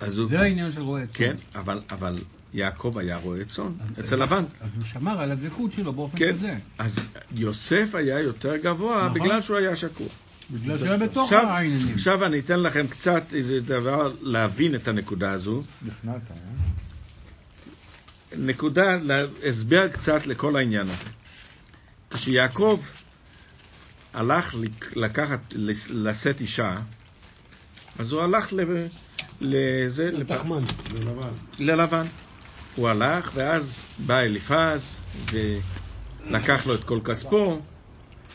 [0.00, 1.12] אז הוא, זה העניין של רועה צאן.
[1.14, 2.18] כן, אבל, אבל
[2.54, 3.68] יעקב היה רועה צאן
[4.00, 4.44] אצל לבן.
[4.60, 6.54] אז הוא שמר על הדבקות שלו באופן כן, כזה.
[6.78, 6.98] אז
[7.36, 9.20] יוסף היה יותר גבוה נכון.
[9.20, 10.06] בגלל שהוא היה שקוע.
[10.50, 11.94] בגלל שהיה בתוך העניינים.
[11.94, 15.62] עכשיו אני אתן לכם קצת איזה דבר להבין את הנקודה הזו.
[18.38, 18.98] נקודה,
[19.48, 21.04] הסבר קצת לכל העניין הזה.
[22.10, 22.80] כשיעקב
[24.14, 25.40] הלך לק- לקחת,
[25.90, 26.78] לשאת אישה,
[27.98, 28.60] אז הוא הלך ל...
[29.40, 30.60] לזה, לפ- תחמן.
[30.92, 31.28] בלבן.
[31.60, 32.06] ללבן.
[32.76, 34.96] הוא הלך, ואז בא אליפז,
[35.30, 37.60] ולקח לו את כל כספו,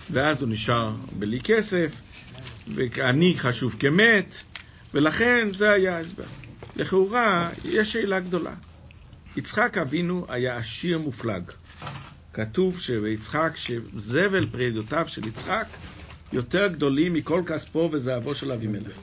[0.09, 1.91] ואז הוא נשאר בלי כסף,
[2.67, 4.35] ועני חשוב כמת,
[4.93, 6.23] ולכן זה היה ההסבר.
[6.75, 8.53] לכאורה, יש שאלה גדולה.
[9.39, 11.43] יצחק אבינו היה עשיר מופלג.
[12.33, 15.65] כתוב שביצחק, שזבל פרידותיו של יצחק
[16.33, 18.97] יותר גדולים מכל כספו וזהבו של אבימלך.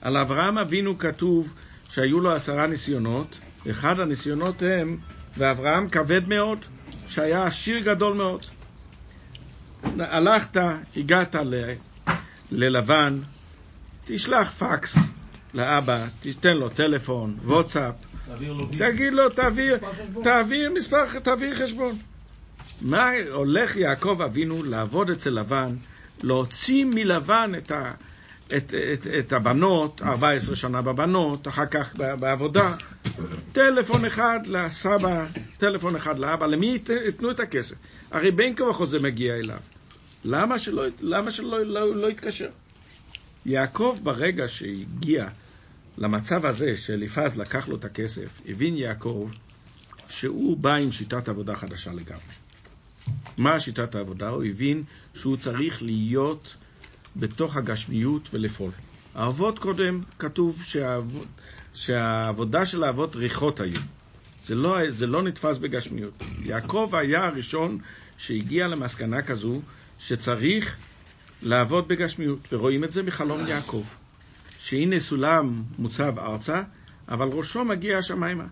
[0.00, 1.54] על אברהם אבינו כתוב
[1.88, 4.96] שהיו לו עשרה ניסיונות, ואחד הניסיונות הם,
[5.36, 6.58] ואברהם כבד מאוד,
[7.08, 8.44] שהיה עשיר גדול מאוד.
[9.98, 10.56] הלכת,
[10.96, 11.70] הגעת ל,
[12.50, 13.20] ללבן,
[14.04, 14.96] תשלח פקס
[15.54, 17.94] לאבא, תיתן לו טלפון, וואטסאפ,
[18.78, 19.78] תגיד לו, תעביר,
[20.22, 21.94] תעביר מספר, תעביר חשבון.
[22.80, 25.74] מה הולך יעקב אבינו לעבוד אצל לבן,
[26.22, 27.92] להוציא מלבן את, ה,
[28.56, 32.74] את, את, את הבנות, 14 שנה בבנות, אחר כך בעבודה.
[33.52, 35.26] טלפון אחד לסבא,
[35.58, 37.74] טלפון אחד לאבא, למי ית- ייתנו את הכסף?
[38.10, 39.58] הרי בין כה וכה זה מגיע אליו.
[40.24, 42.48] למה שלא, למה שלא לא, לא יתקשר?
[43.46, 45.26] יעקב ברגע שהגיע
[45.98, 49.30] למצב הזה שאליפז לקח לו את הכסף, הבין יעקב
[50.08, 52.34] שהוא בא עם שיטת עבודה חדשה לגמרי.
[53.36, 54.28] מה שיטת העבודה?
[54.28, 54.82] הוא הבין
[55.14, 56.56] שהוא צריך להיות
[57.16, 58.70] בתוך הגשמיות ולפעול.
[59.14, 61.26] האבות קודם כתוב שהעבוד,
[61.74, 63.80] שהעבודה של האבות ריחות היו.
[64.40, 66.22] זה לא, זה לא נתפס בגשמיות.
[66.44, 67.78] יעקב היה הראשון
[68.18, 69.60] שהגיע למסקנה כזו
[69.98, 70.76] שצריך
[71.42, 73.84] לעבוד בגשמיות, ורואים את זה מחלום יעקב.
[74.68, 76.62] שהנה סולם מוצב ארצה,
[77.08, 78.44] אבל ראשו מגיע השמיימה.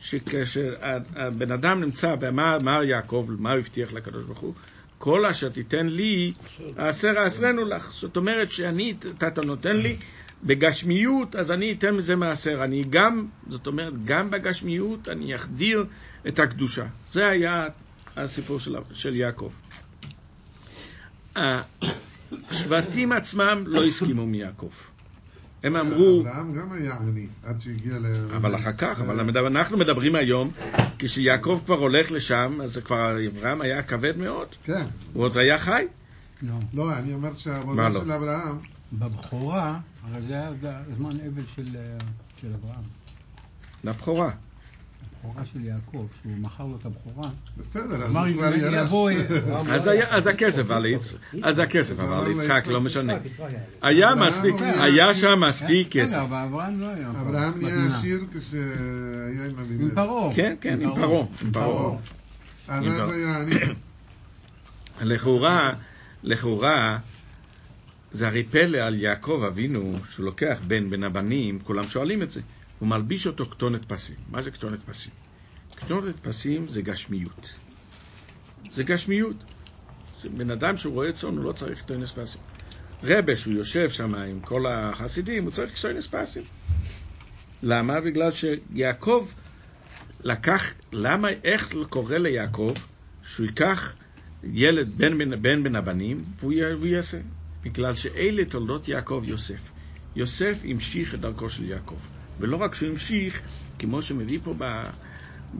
[0.00, 0.74] שכאשר
[1.16, 4.54] הבן אדם נמצא, ומה אמר יעקב, מה הוא הבטיח לקדוש ברוך הוא?
[4.98, 6.32] כל אשר תיתן לי,
[6.76, 7.90] העשר העשרנו לך.
[7.90, 8.94] זאת אומרת שאני,
[9.28, 9.96] אתה נותן לי
[10.44, 12.64] בגשמיות, אז אני אתן מזה מעשר.
[12.64, 15.84] אני גם, זאת אומרת, גם בגשמיות אני אחדיר
[16.28, 16.86] את הקדושה.
[17.10, 17.66] זה היה
[18.16, 19.50] הסיפור של, של יעקב.
[22.50, 24.70] השבטים עצמם לא הסכימו מיעקב.
[25.62, 28.06] הם אמרו, אברהם גם היה עני, עד שהגיע ל...
[28.36, 30.50] אבל אחר כך, אבל אנחנו מדברים היום,
[30.98, 34.84] כשיעקב כבר הולך לשם, אז כבר אברהם היה כבד מאוד, כן.
[35.12, 35.86] הוא עוד היה חי.
[36.42, 36.54] לא.
[36.74, 38.00] לא, אני אומר מה שהעבודה לא?
[38.00, 38.58] של אברהם,
[38.92, 40.50] בבכורה, הרי זה היה
[40.96, 41.98] זמן אבל של, אה,
[42.40, 42.82] של אברהם.
[43.84, 44.30] לבכורה.
[45.24, 47.28] הבכורה של יעקב, שהוא מכר לו את הבכורה.
[47.58, 48.82] בסדר, אז אמר הוא כבר ירח.
[48.86, 49.10] יבוא...
[50.10, 52.66] אז הכסף עבר ליצ- אז הכסף ליצחק, ליצחק.
[52.66, 53.12] לא משנה.
[53.24, 53.44] יצחק
[53.82, 54.14] היה.
[54.14, 55.14] מספיק, היה.
[55.14, 56.12] שם מספיק כסף.
[56.12, 57.10] בסדר, אבל אברהם לא היה.
[57.10, 57.86] אברהם נהיה.
[57.86, 58.64] עשיר כשהיה
[59.44, 59.94] עם עם אבימלך.
[59.94, 60.34] פרעה.
[60.34, 61.96] כן, כן, עם פרעה, עם פרעה.
[62.68, 63.48] עם.
[65.10, 65.72] לכאורה,
[66.22, 66.98] לכאורה,
[68.12, 72.40] זה הרי פלא על יעקב אבינו, שהוא לוקח בן בין הבנים, כולם שואלים את זה.
[72.78, 74.16] הוא מלביש אותו כתונת פסים.
[74.30, 75.12] מה זה כתונת פסים?
[75.76, 77.54] כתונת פסים זה גשמיות.
[78.72, 79.36] זה גשמיות.
[80.24, 82.40] בן אדם שהוא רואה צאן, הוא לא צריך כתונת פסים.
[83.02, 86.42] רבה, שהוא יושב שם עם כל החסידים, הוא צריך כתונת פסים.
[87.62, 88.00] למה?
[88.00, 89.28] בגלל שיעקב
[90.20, 92.72] לקח, למה, איך קורה ליעקב
[93.22, 93.94] שהוא ייקח
[94.44, 97.18] ילד בן בין, בן בין הבנים והוא, והוא יעשה?
[97.62, 99.60] בגלל שאלה תולדות יעקב יוסף.
[100.16, 102.17] יוסף המשיך את דרכו של יעקב.
[102.38, 103.40] ולא רק שהוא המשיך,
[103.78, 104.82] כמו שמביא פה ב,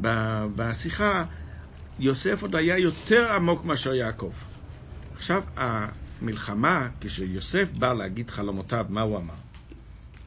[0.01, 0.09] ב,
[0.57, 1.25] בשיחה,
[1.99, 4.33] יוסף עוד היה יותר עמוק מאשר יעקב.
[5.17, 9.35] עכשיו, המלחמה, כשיוסף בא להגיד חלומותיו, מה הוא אמר?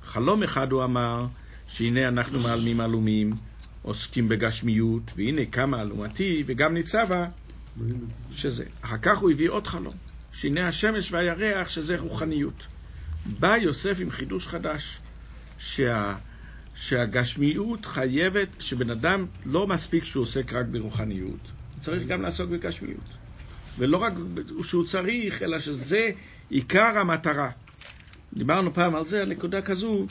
[0.03, 1.25] חלום אחד הוא אמר,
[1.67, 3.33] שהנה אנחנו מעלמים עלומים,
[3.81, 7.23] עוסקים בגשמיות, והנה קמה אלומתי, וגם ניצבה,
[8.31, 8.65] שזה.
[8.81, 9.93] אחר כך הוא הביא עוד חלום,
[10.31, 12.67] שהנה השמש והירח, שזה רוחניות.
[13.39, 14.99] בא יוסף עם חידוש חדש,
[15.57, 16.15] שה,
[16.81, 23.17] שהגשמיות חייבת, שבן אדם לא מספיק שהוא עוסק רק ברוחניות, הוא צריך גם לעסוק בגשמיות.
[23.77, 24.13] ולא רק
[24.63, 26.09] שהוא צריך, אלא שזה
[26.49, 27.49] עיקר המטרה.
[28.33, 30.05] דיברנו פעם על זה, על נקודה כזו,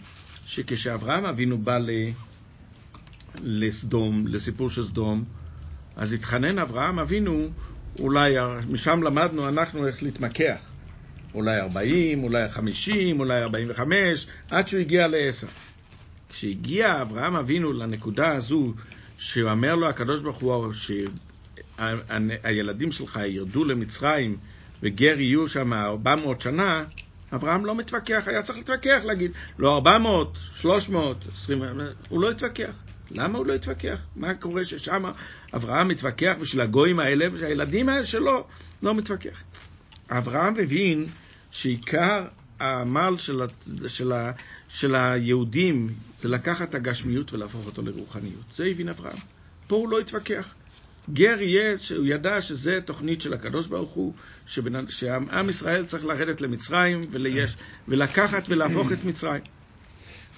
[0.47, 1.91] שכשאברהם אבינו בא ל...
[3.43, 5.25] לסדום, לסיפור של סדום,
[5.97, 7.49] אז התחנן אברהם אבינו,
[7.99, 8.35] אולי,
[8.69, 10.61] משם למדנו אנחנו איך להתמקח.
[11.35, 15.47] אולי 40, אולי 50, אולי 45, עד שהוא הגיע לעשר.
[16.41, 18.73] כשהגיע אברהם אבינו לנקודה הזו,
[19.19, 20.73] שאומר לו הקדוש ברוך הוא
[21.79, 24.37] שהילדים שלך ירדו למצרים
[24.83, 26.85] וגר יהיו שם 400 שנה,
[27.35, 31.63] אברהם לא מתווכח, היה צריך להתווכח, להגיד, לא 400, 300, 20,
[32.09, 32.75] הוא לא התווכח.
[33.11, 34.01] למה הוא לא התווכח?
[34.17, 35.03] מה קורה ששם
[35.55, 38.47] אברהם מתווכח בשביל הגויים האלה, ושהילדים האלה שלו
[38.83, 39.43] לא מתווכח.
[40.11, 41.07] אברהם הבין
[41.51, 42.25] שעיקר
[42.61, 43.47] העמל של, ה,
[43.89, 44.33] של, ה,
[44.69, 48.45] של היהודים זה לקחת את הגשמיות ולהפוך אותו לרוחניות.
[48.55, 49.17] זה הבין אברהם.
[49.67, 50.55] פה הוא לא התווכח.
[51.13, 54.15] גר יהיה, שהוא ידע שזה תוכנית של הקדוש ברוך הוא,
[54.47, 54.89] שבנ...
[54.89, 57.57] שעם ישראל צריך לרדת למצרים וליש...
[57.89, 59.43] ולקחת ולהפוך את מצרים.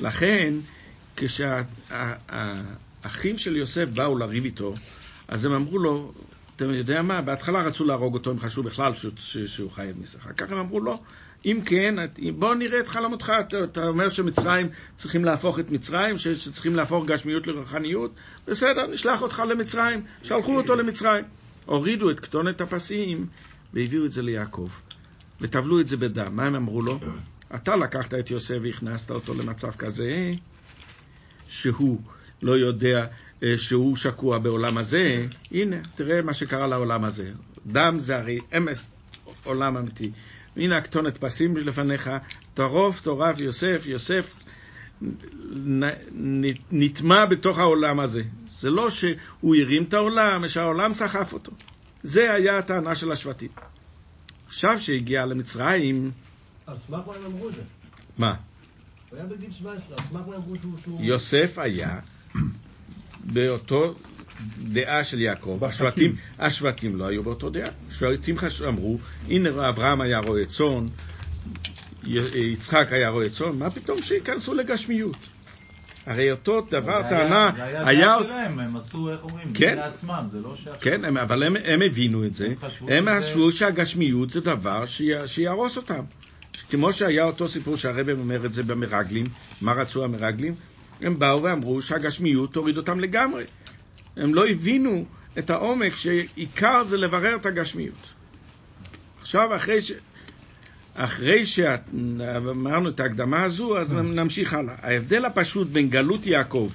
[0.00, 0.54] לכן,
[1.16, 2.58] כשהאחים
[3.38, 4.74] של יוסף באו לריב איתו,
[5.28, 6.12] אז הם אמרו לו,
[6.56, 9.06] אתה יודע מה, בהתחלה רצו להרוג אותו, הם חשבו בכלל ש...
[9.16, 9.38] ש...
[9.38, 10.18] שהוא חי מיסר.
[10.18, 11.02] אחר כך הם אמרו לו,
[11.44, 11.94] אם כן,
[12.38, 13.32] בוא נראה את חלומותך,
[13.64, 16.18] אתה, אומר שמצרים צריכים להפוך את מצרים.
[16.18, 18.14] שצריכים להפוך גשמיות לרוחניות,
[18.46, 21.24] בסדר, נשלח אותך למצרים, שלחו אותו למצרים.
[21.64, 23.26] הורידו את כתונת הפסים
[23.74, 24.70] והביאו את זה ליעקב,
[25.40, 26.26] וטבלו את זה בדם.
[26.32, 26.98] מה הם אמרו לו?
[27.54, 30.32] אתה לקחת את יוסף והכנסת אותו למצב כזה,
[31.48, 32.00] שהוא
[32.42, 33.06] לא יודע
[33.42, 37.30] אה, שהוא שקוע בעולם הזה, הנה, תראה מה שקרה לעולם הזה.
[37.66, 38.86] דם זה הרי אמס,
[39.44, 40.10] עולם אמיתי.
[40.56, 42.10] הנה הכתונת פסים לפניך,
[42.54, 44.36] טרוף תורף יוסף, יוסף
[46.70, 48.22] נטמע בתוך העולם הזה.
[48.48, 51.52] זה לא שהוא הרים את העולם, שהעולם סחף אותו.
[52.02, 53.48] זה היה הטענה של השבטים.
[54.46, 56.10] עכשיו שהגיע למצרים,
[56.66, 57.60] על סמך מה הם אמרו את זה?
[58.18, 58.34] מה?
[59.10, 60.56] הוא היה בגיל 17, על סמך מה אמרו.
[60.82, 61.98] שהוא- יוסף היה
[63.24, 63.94] באותו
[64.58, 65.58] דעה של יעקב.
[65.64, 67.68] השבטים, השבטים לא היו באותו דעה.
[67.90, 68.36] השבטים
[68.68, 70.84] אמרו, הנה אברהם היה רועה צאן,
[72.34, 75.16] יצחק היה רועה צאן, מה פתאום שייכנסו לגשמיות?
[76.06, 77.86] הרי אותו דבר, טענה, זה היה...
[77.88, 79.76] היה דעה שלהם, הם עשו, איך אומרים, כן.
[79.76, 80.68] לעצמם, זה לא ש...
[80.80, 82.46] כן, הם, אבל הם, הם הבינו את זה.
[82.46, 84.84] הם חשבו הם שזה- חשבו שהגשמיות זה דבר
[85.26, 86.04] שיהרוס אותם.
[86.70, 89.26] כמו שהיה אותו סיפור שהרבא אומר את זה במרגלים,
[89.60, 90.54] מה רצו המרגלים?
[91.00, 93.44] הם באו ואמרו שהגשמיות תוריד אותם לגמרי.
[94.16, 95.04] הם לא הבינו
[95.38, 98.12] את העומק שעיקר זה לברר את הגשמיות.
[99.20, 99.92] עכשיו, אחרי ש...
[100.94, 104.74] אחרי שאמרנו את ההקדמה הזו, אז נמשיך הלאה.
[104.82, 106.70] ההבדל הפשוט בין גלות יעקב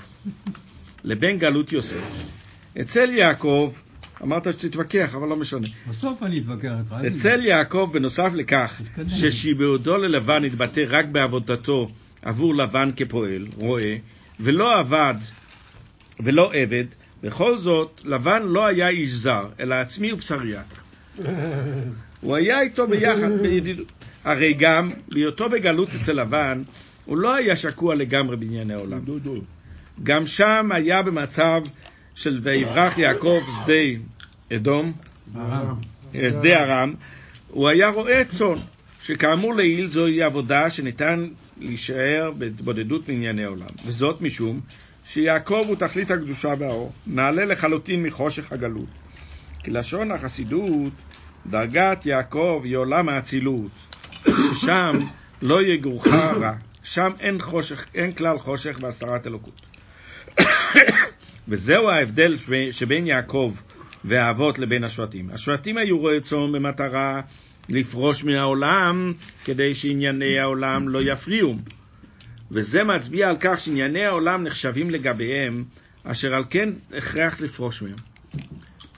[1.04, 1.96] לבין גלות יוסף,
[2.82, 3.74] אצל יעקב,
[4.24, 5.68] אמרת שתתווכח, אבל לא משנה.
[5.90, 7.08] בסוף אני אתווכח איתך.
[7.08, 8.82] אצל יעקב, בנוסף לכך.
[9.08, 11.90] ששיבעודו ללבן התבטא רק בעבודתו
[12.22, 13.96] עבור לבן כפועל, רועה,
[14.40, 15.16] ולא עבד
[16.20, 16.86] ולא עבד,
[17.24, 20.62] בכל זאת, לבן לא היה איש זר, אלא עצמי ובשריה.
[22.22, 23.92] הוא היה איתו ביחד בידידות.
[24.24, 26.64] הרי גם בהיותו בגלות אצל לבן,
[27.06, 29.00] הוא לא היה שקוע לגמרי בענייני העולם.
[30.04, 31.62] גם שם היה במצב
[32.16, 34.04] של ויברח יעקב שדה
[34.56, 34.92] אדום,
[36.14, 36.94] שדה ארם,
[37.48, 38.60] הוא היה רועה צאן,
[39.02, 41.28] שכאמור לעיל זוהי עבודה שניתן
[41.58, 44.60] להישאר בהתבודדות מענייני עולם, וזאת משום
[45.08, 48.90] שיעקב הוא תכלית הקדושה והאור, נעלה לחלוטין מחושך הגלות.
[49.64, 50.94] כי לשון החסידות,
[51.48, 53.72] דרגת יעקב היא עולם האצילות,
[54.26, 55.00] ששם
[55.42, 59.62] לא יגורך רע, שם אין חושך, אין כלל חושך והסתרת אלוקות.
[61.48, 62.38] וזהו ההבדל
[62.72, 63.54] שבין- יעקב
[64.06, 65.30] והאבות לבין השבטים.
[65.34, 67.22] השבטים היו רועי צאן במטרה
[67.70, 69.14] לפרוש מן העולם
[69.46, 71.56] כדי שענייני העולם לא יפריעו.
[72.52, 75.64] וזה מצביע על כך שענייני העולם נחשבים לגביהם,
[76.04, 77.96] אשר על כן הכרח לפרוש מהם.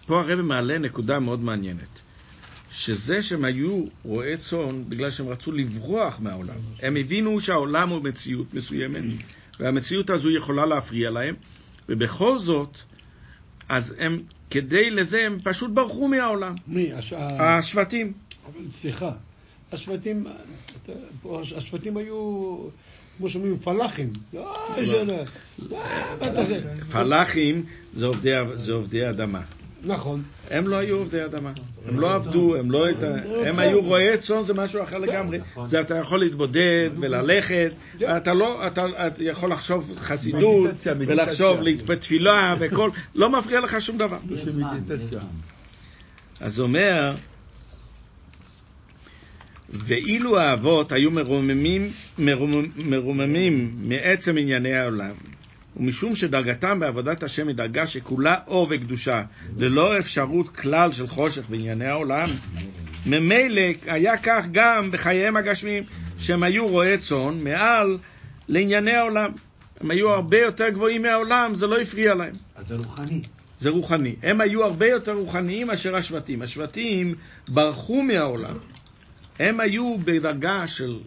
[0.06, 2.00] פה הרב מעלה נקודה מאוד מעניינת.
[2.72, 6.56] שזה שהם היו רועי צאן בגלל שהם רצו לברוח מהעולם.
[6.82, 9.04] הם הבינו שהעולם הוא מציאות מסוימת,
[9.60, 11.36] והמציאות הזו יכולה להפריע להם,
[11.90, 12.78] ובכל זאת,
[13.70, 14.18] אז הם,
[14.50, 16.56] כדי לזה, הם פשוט ברחו מהעולם.
[16.68, 16.94] מי?
[16.94, 18.14] הש- השבטים.
[18.70, 19.12] סליחה,
[19.72, 20.26] השבטים,
[21.22, 22.58] פה השבטים היו,
[23.20, 24.10] כמו שאומרים, פלאחים.
[24.34, 24.56] לא.
[24.78, 25.06] לא,
[26.48, 26.60] זה?
[26.92, 28.06] פלאחים זה
[28.74, 29.42] עובדי, אדמה.
[29.84, 30.24] נכון.
[30.50, 31.52] הם לא היו עובדי אדמה.
[31.88, 32.88] הם לא עבדו, הם לא...
[32.88, 33.04] הת-
[33.46, 33.60] הם.
[33.60, 35.40] היו רועי צאן, זה משהו אחר לגמרי.
[35.66, 37.72] זה אתה יכול להתבודד וללכת,
[38.18, 38.68] אתה לא...
[38.68, 40.70] אתה אתה יכול לחשוב חסידות.
[41.08, 42.90] ולחשוב בתפילה וכל...
[43.16, 44.18] לא מפריע לך שום דבר.
[46.42, 47.12] אז הוא אומר,
[49.74, 55.12] ואילו האבות היו מרוממים, מרומם, מרוממים מעצם ענייני העולם,
[55.78, 59.24] ומשום שדרגתם בעבודת השם היא דרגה שכולה אור וקדושה,
[59.58, 62.30] ללא אפשרות כלל של חושך בענייני העולם,
[63.06, 65.84] ממילא היה כך גם בחייהם הגשמיים,
[66.20, 67.98] שהם היו רועי צאן מעל
[68.48, 69.32] לענייני העולם.
[69.82, 72.34] הם היו הרבה יותר גבוהים מהעולם, זה לא הפריע להם.
[72.56, 73.22] אז זה רוחני.
[73.60, 74.16] זה רוחני.
[74.24, 76.42] הם היו הרבה יותר רוחניים מאשר השבטים.
[76.42, 77.16] השבטים
[77.48, 78.56] ברחו מהעולם.
[79.40, 81.00] הם היו בדרגה של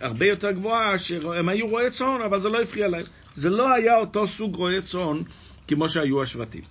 [0.00, 3.02] הרבה יותר גבוהה, שהם היו רועי צאן, אבל זה לא הפריע להם.
[3.36, 5.22] זה לא היה אותו סוג רועי צאן
[5.68, 6.62] כמו שהיו השבטים.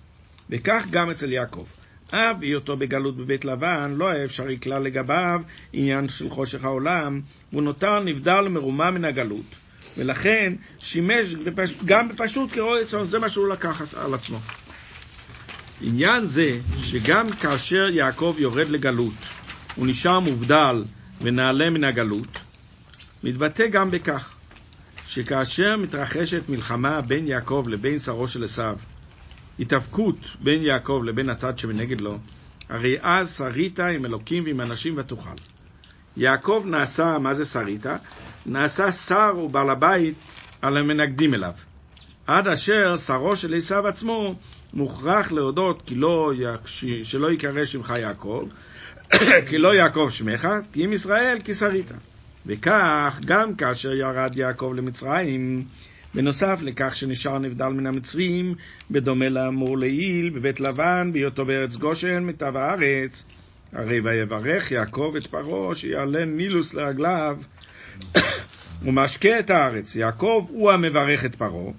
[0.50, 1.66] וכך גם אצל יעקב.
[2.10, 5.40] אף בהיותו בגלות בבית לבן, לא היה אפשרי כלל לגביו
[5.72, 7.20] עניין של חושך העולם,
[7.52, 9.54] והוא נותר נבדל ומרומם מן הגלות.
[9.98, 11.74] ולכן שימש בפש...
[11.84, 14.38] גם בפשוט כרועה צאן, זה מה שהוא לקח על עצמו.
[15.80, 19.14] עניין זה, שגם כאשר יעקב יורד לגלות,
[19.74, 20.84] הוא נשאר מובדל
[21.22, 22.38] ונעלה מן הגלות,
[23.22, 24.34] מתבטא גם בכך,
[25.06, 28.76] שכאשר מתרחשת מלחמה בין יעקב לבין שרו של עשיו,
[29.60, 32.18] התאבקות בין יעקב לבין הצד שמנגד לו,
[32.68, 35.36] הרי אז שרית עם אלוקים ועם אנשים ותוכל.
[36.16, 37.86] יעקב נעשה, מה זה שרית?
[38.46, 40.14] נעשה שר ובעל הבית
[40.62, 41.52] על המנגדים אליו.
[42.26, 44.34] עד אשר שרו של עשיו עצמו
[44.74, 46.32] מוכרח להודות כי לא.
[47.02, 48.48] שלא ייקרא שמך יעקב,
[49.48, 51.92] כי לא יעקב שמך, כי אם ישראל כי שרית.
[52.46, 55.64] וכך, גם כאשר ירד יעקב למצרים,
[56.14, 58.54] בנוסף לכך שנשאר נבדל מן המצרים,
[58.90, 63.24] בדומה לאמור לעיל, בבית לבן, בהיותו בארץ גושן, מיטב הארץ.
[63.72, 67.38] הרי ויברך יעקב את פרעה, שיעלה נילוס לרגליו,
[68.84, 69.96] ומשקה את הארץ.
[69.96, 71.72] יעקב הוא המברך את פרעה,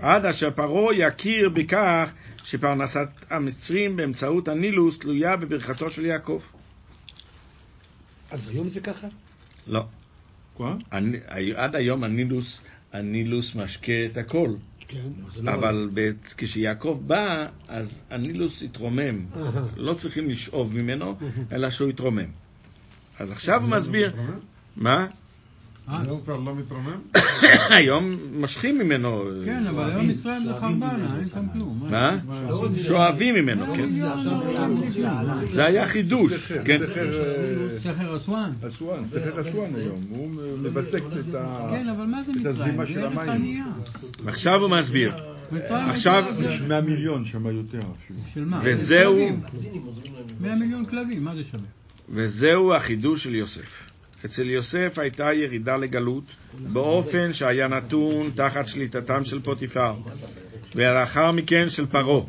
[0.00, 2.08] עד אשר פרעה יכיר בכך
[2.44, 6.40] שפרנסת המצרים באמצעות הנילוס תלויה בברכתו של יעקב.
[8.30, 9.06] אז היום זה ככה?
[9.66, 9.84] לא.
[10.58, 10.76] מה?
[10.92, 11.18] אני-
[11.54, 12.60] עד היום הנילוס,
[12.92, 14.54] הנילוס משקה את הכל.
[14.88, 14.98] כן.
[15.42, 19.26] לא- אבל ב- כשיעקב בא, אז הנילוס התרומם.
[19.76, 21.16] לא צריכים לשאוב ממנו,
[21.52, 22.24] אלא שהוא יתרומם.
[23.18, 24.16] אז עכשיו הוא מסביר?
[24.76, 25.06] מה?
[25.88, 27.00] אה, היום כבר לא מתרומם?
[27.76, 29.24] היום מושכים ממנו.
[29.44, 31.82] כן, אבל היום מצרים זה חרבנה, אין שם כלום.
[31.90, 32.16] מה?
[32.48, 33.94] לא שואבים ממנו, לא, כן.
[33.94, 35.46] לא, לא, לא, לא.
[35.46, 36.78] זה היה חידוש, כן.
[37.84, 38.50] סכר אסואן.
[38.66, 41.34] אסואן, סכר אסואן היום, הוא מבסק את.
[41.70, 42.46] כן, אבל מה זה מצרים?
[42.46, 43.62] הזרימה של המים.
[44.26, 45.12] עכשיו הוא מסביר.
[45.70, 48.18] עכשיו- יש 100 מיליון שם יותר אפילו.
[48.34, 48.60] של מה?
[48.64, 49.40] וזהו- כלבים.
[49.46, 50.26] הסינים עוזרים להם.
[50.40, 51.66] 100 מיליון כלבים, מה זה שווה?
[52.08, 53.85] וזהו החידוש של יוסף.
[54.26, 56.24] אצל יוסף הייתה ירידה לגלות
[56.58, 59.92] באופן שהיה נתון תחת שליטתם של פוטיפר,
[60.74, 62.24] ולאחר מכן של פרעה.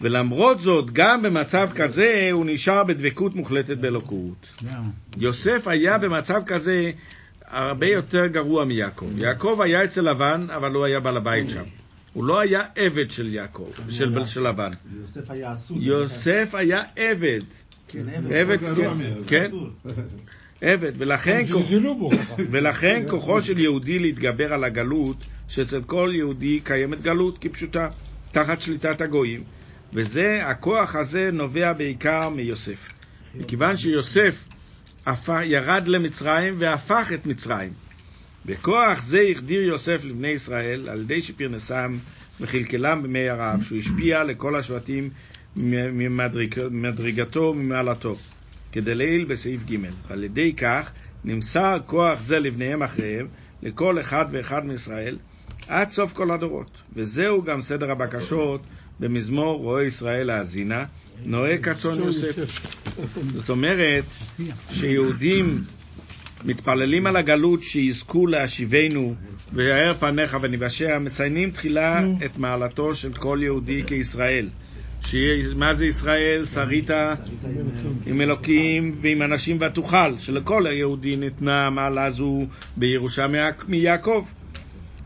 [0.00, 4.62] ולמרות זאת, גם במצב כזה הוא נשאר בדבקות מוחלטת באלוקות.
[5.16, 6.90] יוסף היה במצב כזה
[7.46, 9.18] הרבה יותר גרוע מיעקב.
[9.18, 11.64] יעקב היה אצל לבן, אבל הוא היה בעל הבית שם.
[12.12, 14.70] הוא לא היה עבד של יעקב, של, של לבן.
[15.70, 17.40] יוסף היה עבד.
[17.88, 18.58] כן, עבד.
[18.58, 18.90] כן.
[19.26, 19.50] כן,
[20.60, 20.92] עבד,
[22.50, 27.88] ולכן, כוחו של יהודי להתגבר על הגלות, שאצל כל יהודי קיימת גלות כפשוטה,
[28.30, 29.42] תחת שליטת הגויים,
[29.92, 32.92] וזה, הכוח הזה נובע בעיקר מיוסף.
[33.34, 34.44] מכיוון שיוסף
[35.44, 37.72] ירד למצרים והפך את מצרים.
[38.46, 41.98] בכוח זה החדיר יוסף לבני ישראל, על ידי שפרנסם
[42.40, 45.10] וכלכלם במי הרעב, שהוא השפיע לכל השבטים
[45.56, 48.16] ממדרגתו וממעלתו.
[48.72, 49.76] כדלעיל בסעיף ג'
[50.10, 50.90] על ידי כך
[51.24, 53.26] נמסר כוח זה לבניהם אחריהם,
[53.62, 55.18] לכל אחד ואחד מישראל,
[55.68, 56.80] עד סוף כל הדורות.
[56.92, 58.60] וזהו גם סדר הבקשות
[59.00, 60.84] במזמור רואה ישראל האזינה,
[61.24, 62.36] נוהה כצאן יוסף.
[63.34, 64.04] זאת אומרת
[64.70, 65.64] שיהודים
[66.44, 69.14] מתפללים על הגלות שיזכו להשיבנו
[69.52, 74.48] ויאר פניך ונבשע, מציינים תחילה את מעלתו של כל יהודי כישראל.
[75.56, 76.44] מה זה ישראל?
[76.44, 76.90] שרית
[78.06, 82.46] עם אלוקים ועם אנשים ותוכל, שלכל היהודי ניתנה המעלה זו
[82.76, 83.26] בירושה
[83.68, 84.26] מיעקב,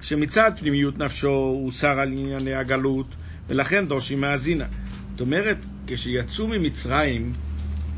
[0.01, 3.07] שמצד פנימיות נפשו הוא שר על ענייני הגלות,
[3.49, 4.67] ולכן דורשים מאזינה.
[5.11, 7.33] זאת אומרת, כשיצאו ממצרים,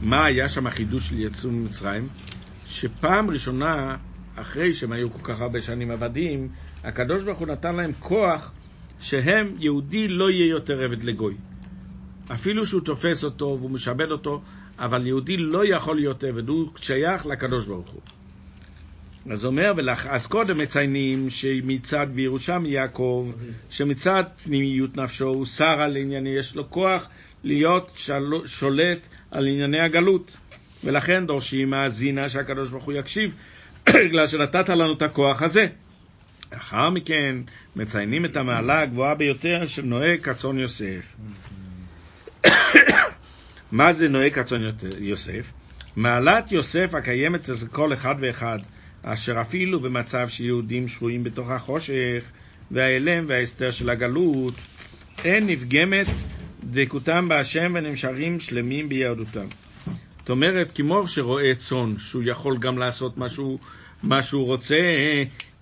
[0.03, 2.03] מה היה שם החידוש של יצאו ממצרים?
[2.67, 3.97] שפעם ראשונה,
[4.37, 6.49] אחרי שהם היו כל כך הרבה שנים עבדים,
[6.85, 8.53] הקדוש ברוך הוא נתן להם כוח
[9.01, 11.35] שהם, יהודי לא יהיה יותר עבד לגוי.
[12.33, 14.43] אפילו שהוא תופס אותו והוא משעבד אותו,
[14.78, 18.01] אבל יהודי לא יכול להיות עבד, הוא שייך לקדוש ברוך הוא.
[19.30, 23.33] אז אומר, ולאח- אז קודם מציינים שמצד בירושה מיעקב,
[23.70, 27.09] שמצד פנימיות נפשו הוא שר על ענייני, יש לו כוח
[27.45, 28.12] להיות של...
[28.47, 28.99] שולט
[29.30, 30.37] על ענייני הגלות.
[30.85, 33.35] ולכן דורשים מאזינה שהקדוש ברוך הוא יקשיב,
[34.07, 35.66] בגלל שנתת לנו את הכוח הזה.
[36.53, 37.37] לאחר מכן
[37.76, 41.14] מציינים את המעלה הגבוהה ביותר של נוהג כצאן יוסף.
[43.72, 45.53] מה זה נוהג כצאן יוסף?
[45.97, 48.59] מעלת יוסף הקיימת אצל כל אחד ואחד,
[49.03, 52.24] אשר אפילו במצב שיהודים שרויים בתוך החושך
[52.70, 54.55] וההלם וההסתר של הגלות,
[55.24, 56.07] אין נפגמת
[56.64, 59.47] דבקותם בהשם ונמשכים שלמים ביהדותם.
[60.20, 63.18] זאת אומרת, כמו שרואה צאן, שהוא יכול גם לעשות
[64.03, 64.76] מה שהוא רוצה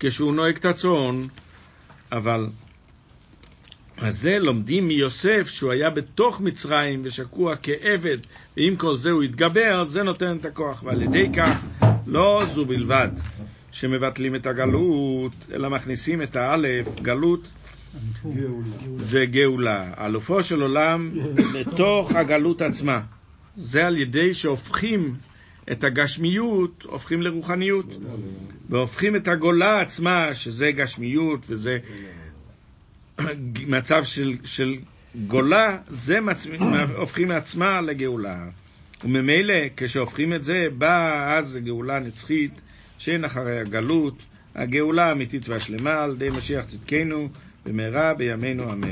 [0.00, 1.22] כשהוא נוהג את הצאן,
[2.12, 2.46] אבל
[4.02, 8.18] אז זה לומדים מיוסף שהוא היה בתוך מצרים ושקוע כעבד,
[8.56, 10.82] ועם כל זה הוא התגבר, זה נותן את הכוח.
[10.82, 11.58] ועל ידי כך,
[12.06, 13.08] לא זו בלבד
[13.70, 17.48] שמבטלים את הגלות, אלא מכניסים את האלף, גלות
[18.96, 19.92] זה גאולה.
[20.06, 21.10] אלופו של עולם
[21.54, 23.00] בתוך הגלות עצמה.
[23.56, 25.14] זה על ידי שהופכים
[25.72, 27.96] את הגשמיות, הופכים לרוחניות.
[28.68, 31.78] והופכים את הגולה עצמה, שזה גשמיות וזה
[33.66, 34.76] מצב של, של
[35.26, 36.46] גולה, זה מצ...
[36.96, 38.48] הופכים מעצמה לגאולה.
[39.04, 42.60] וממילא, כשהופכים את זה, באה אז גאולה נצחית,
[42.98, 44.14] שאין אחרי הגלות,
[44.54, 47.28] הגאולה האמיתית והשלמה, על ידי משיח צדקנו,
[47.66, 48.88] במהרה בימינו אמן.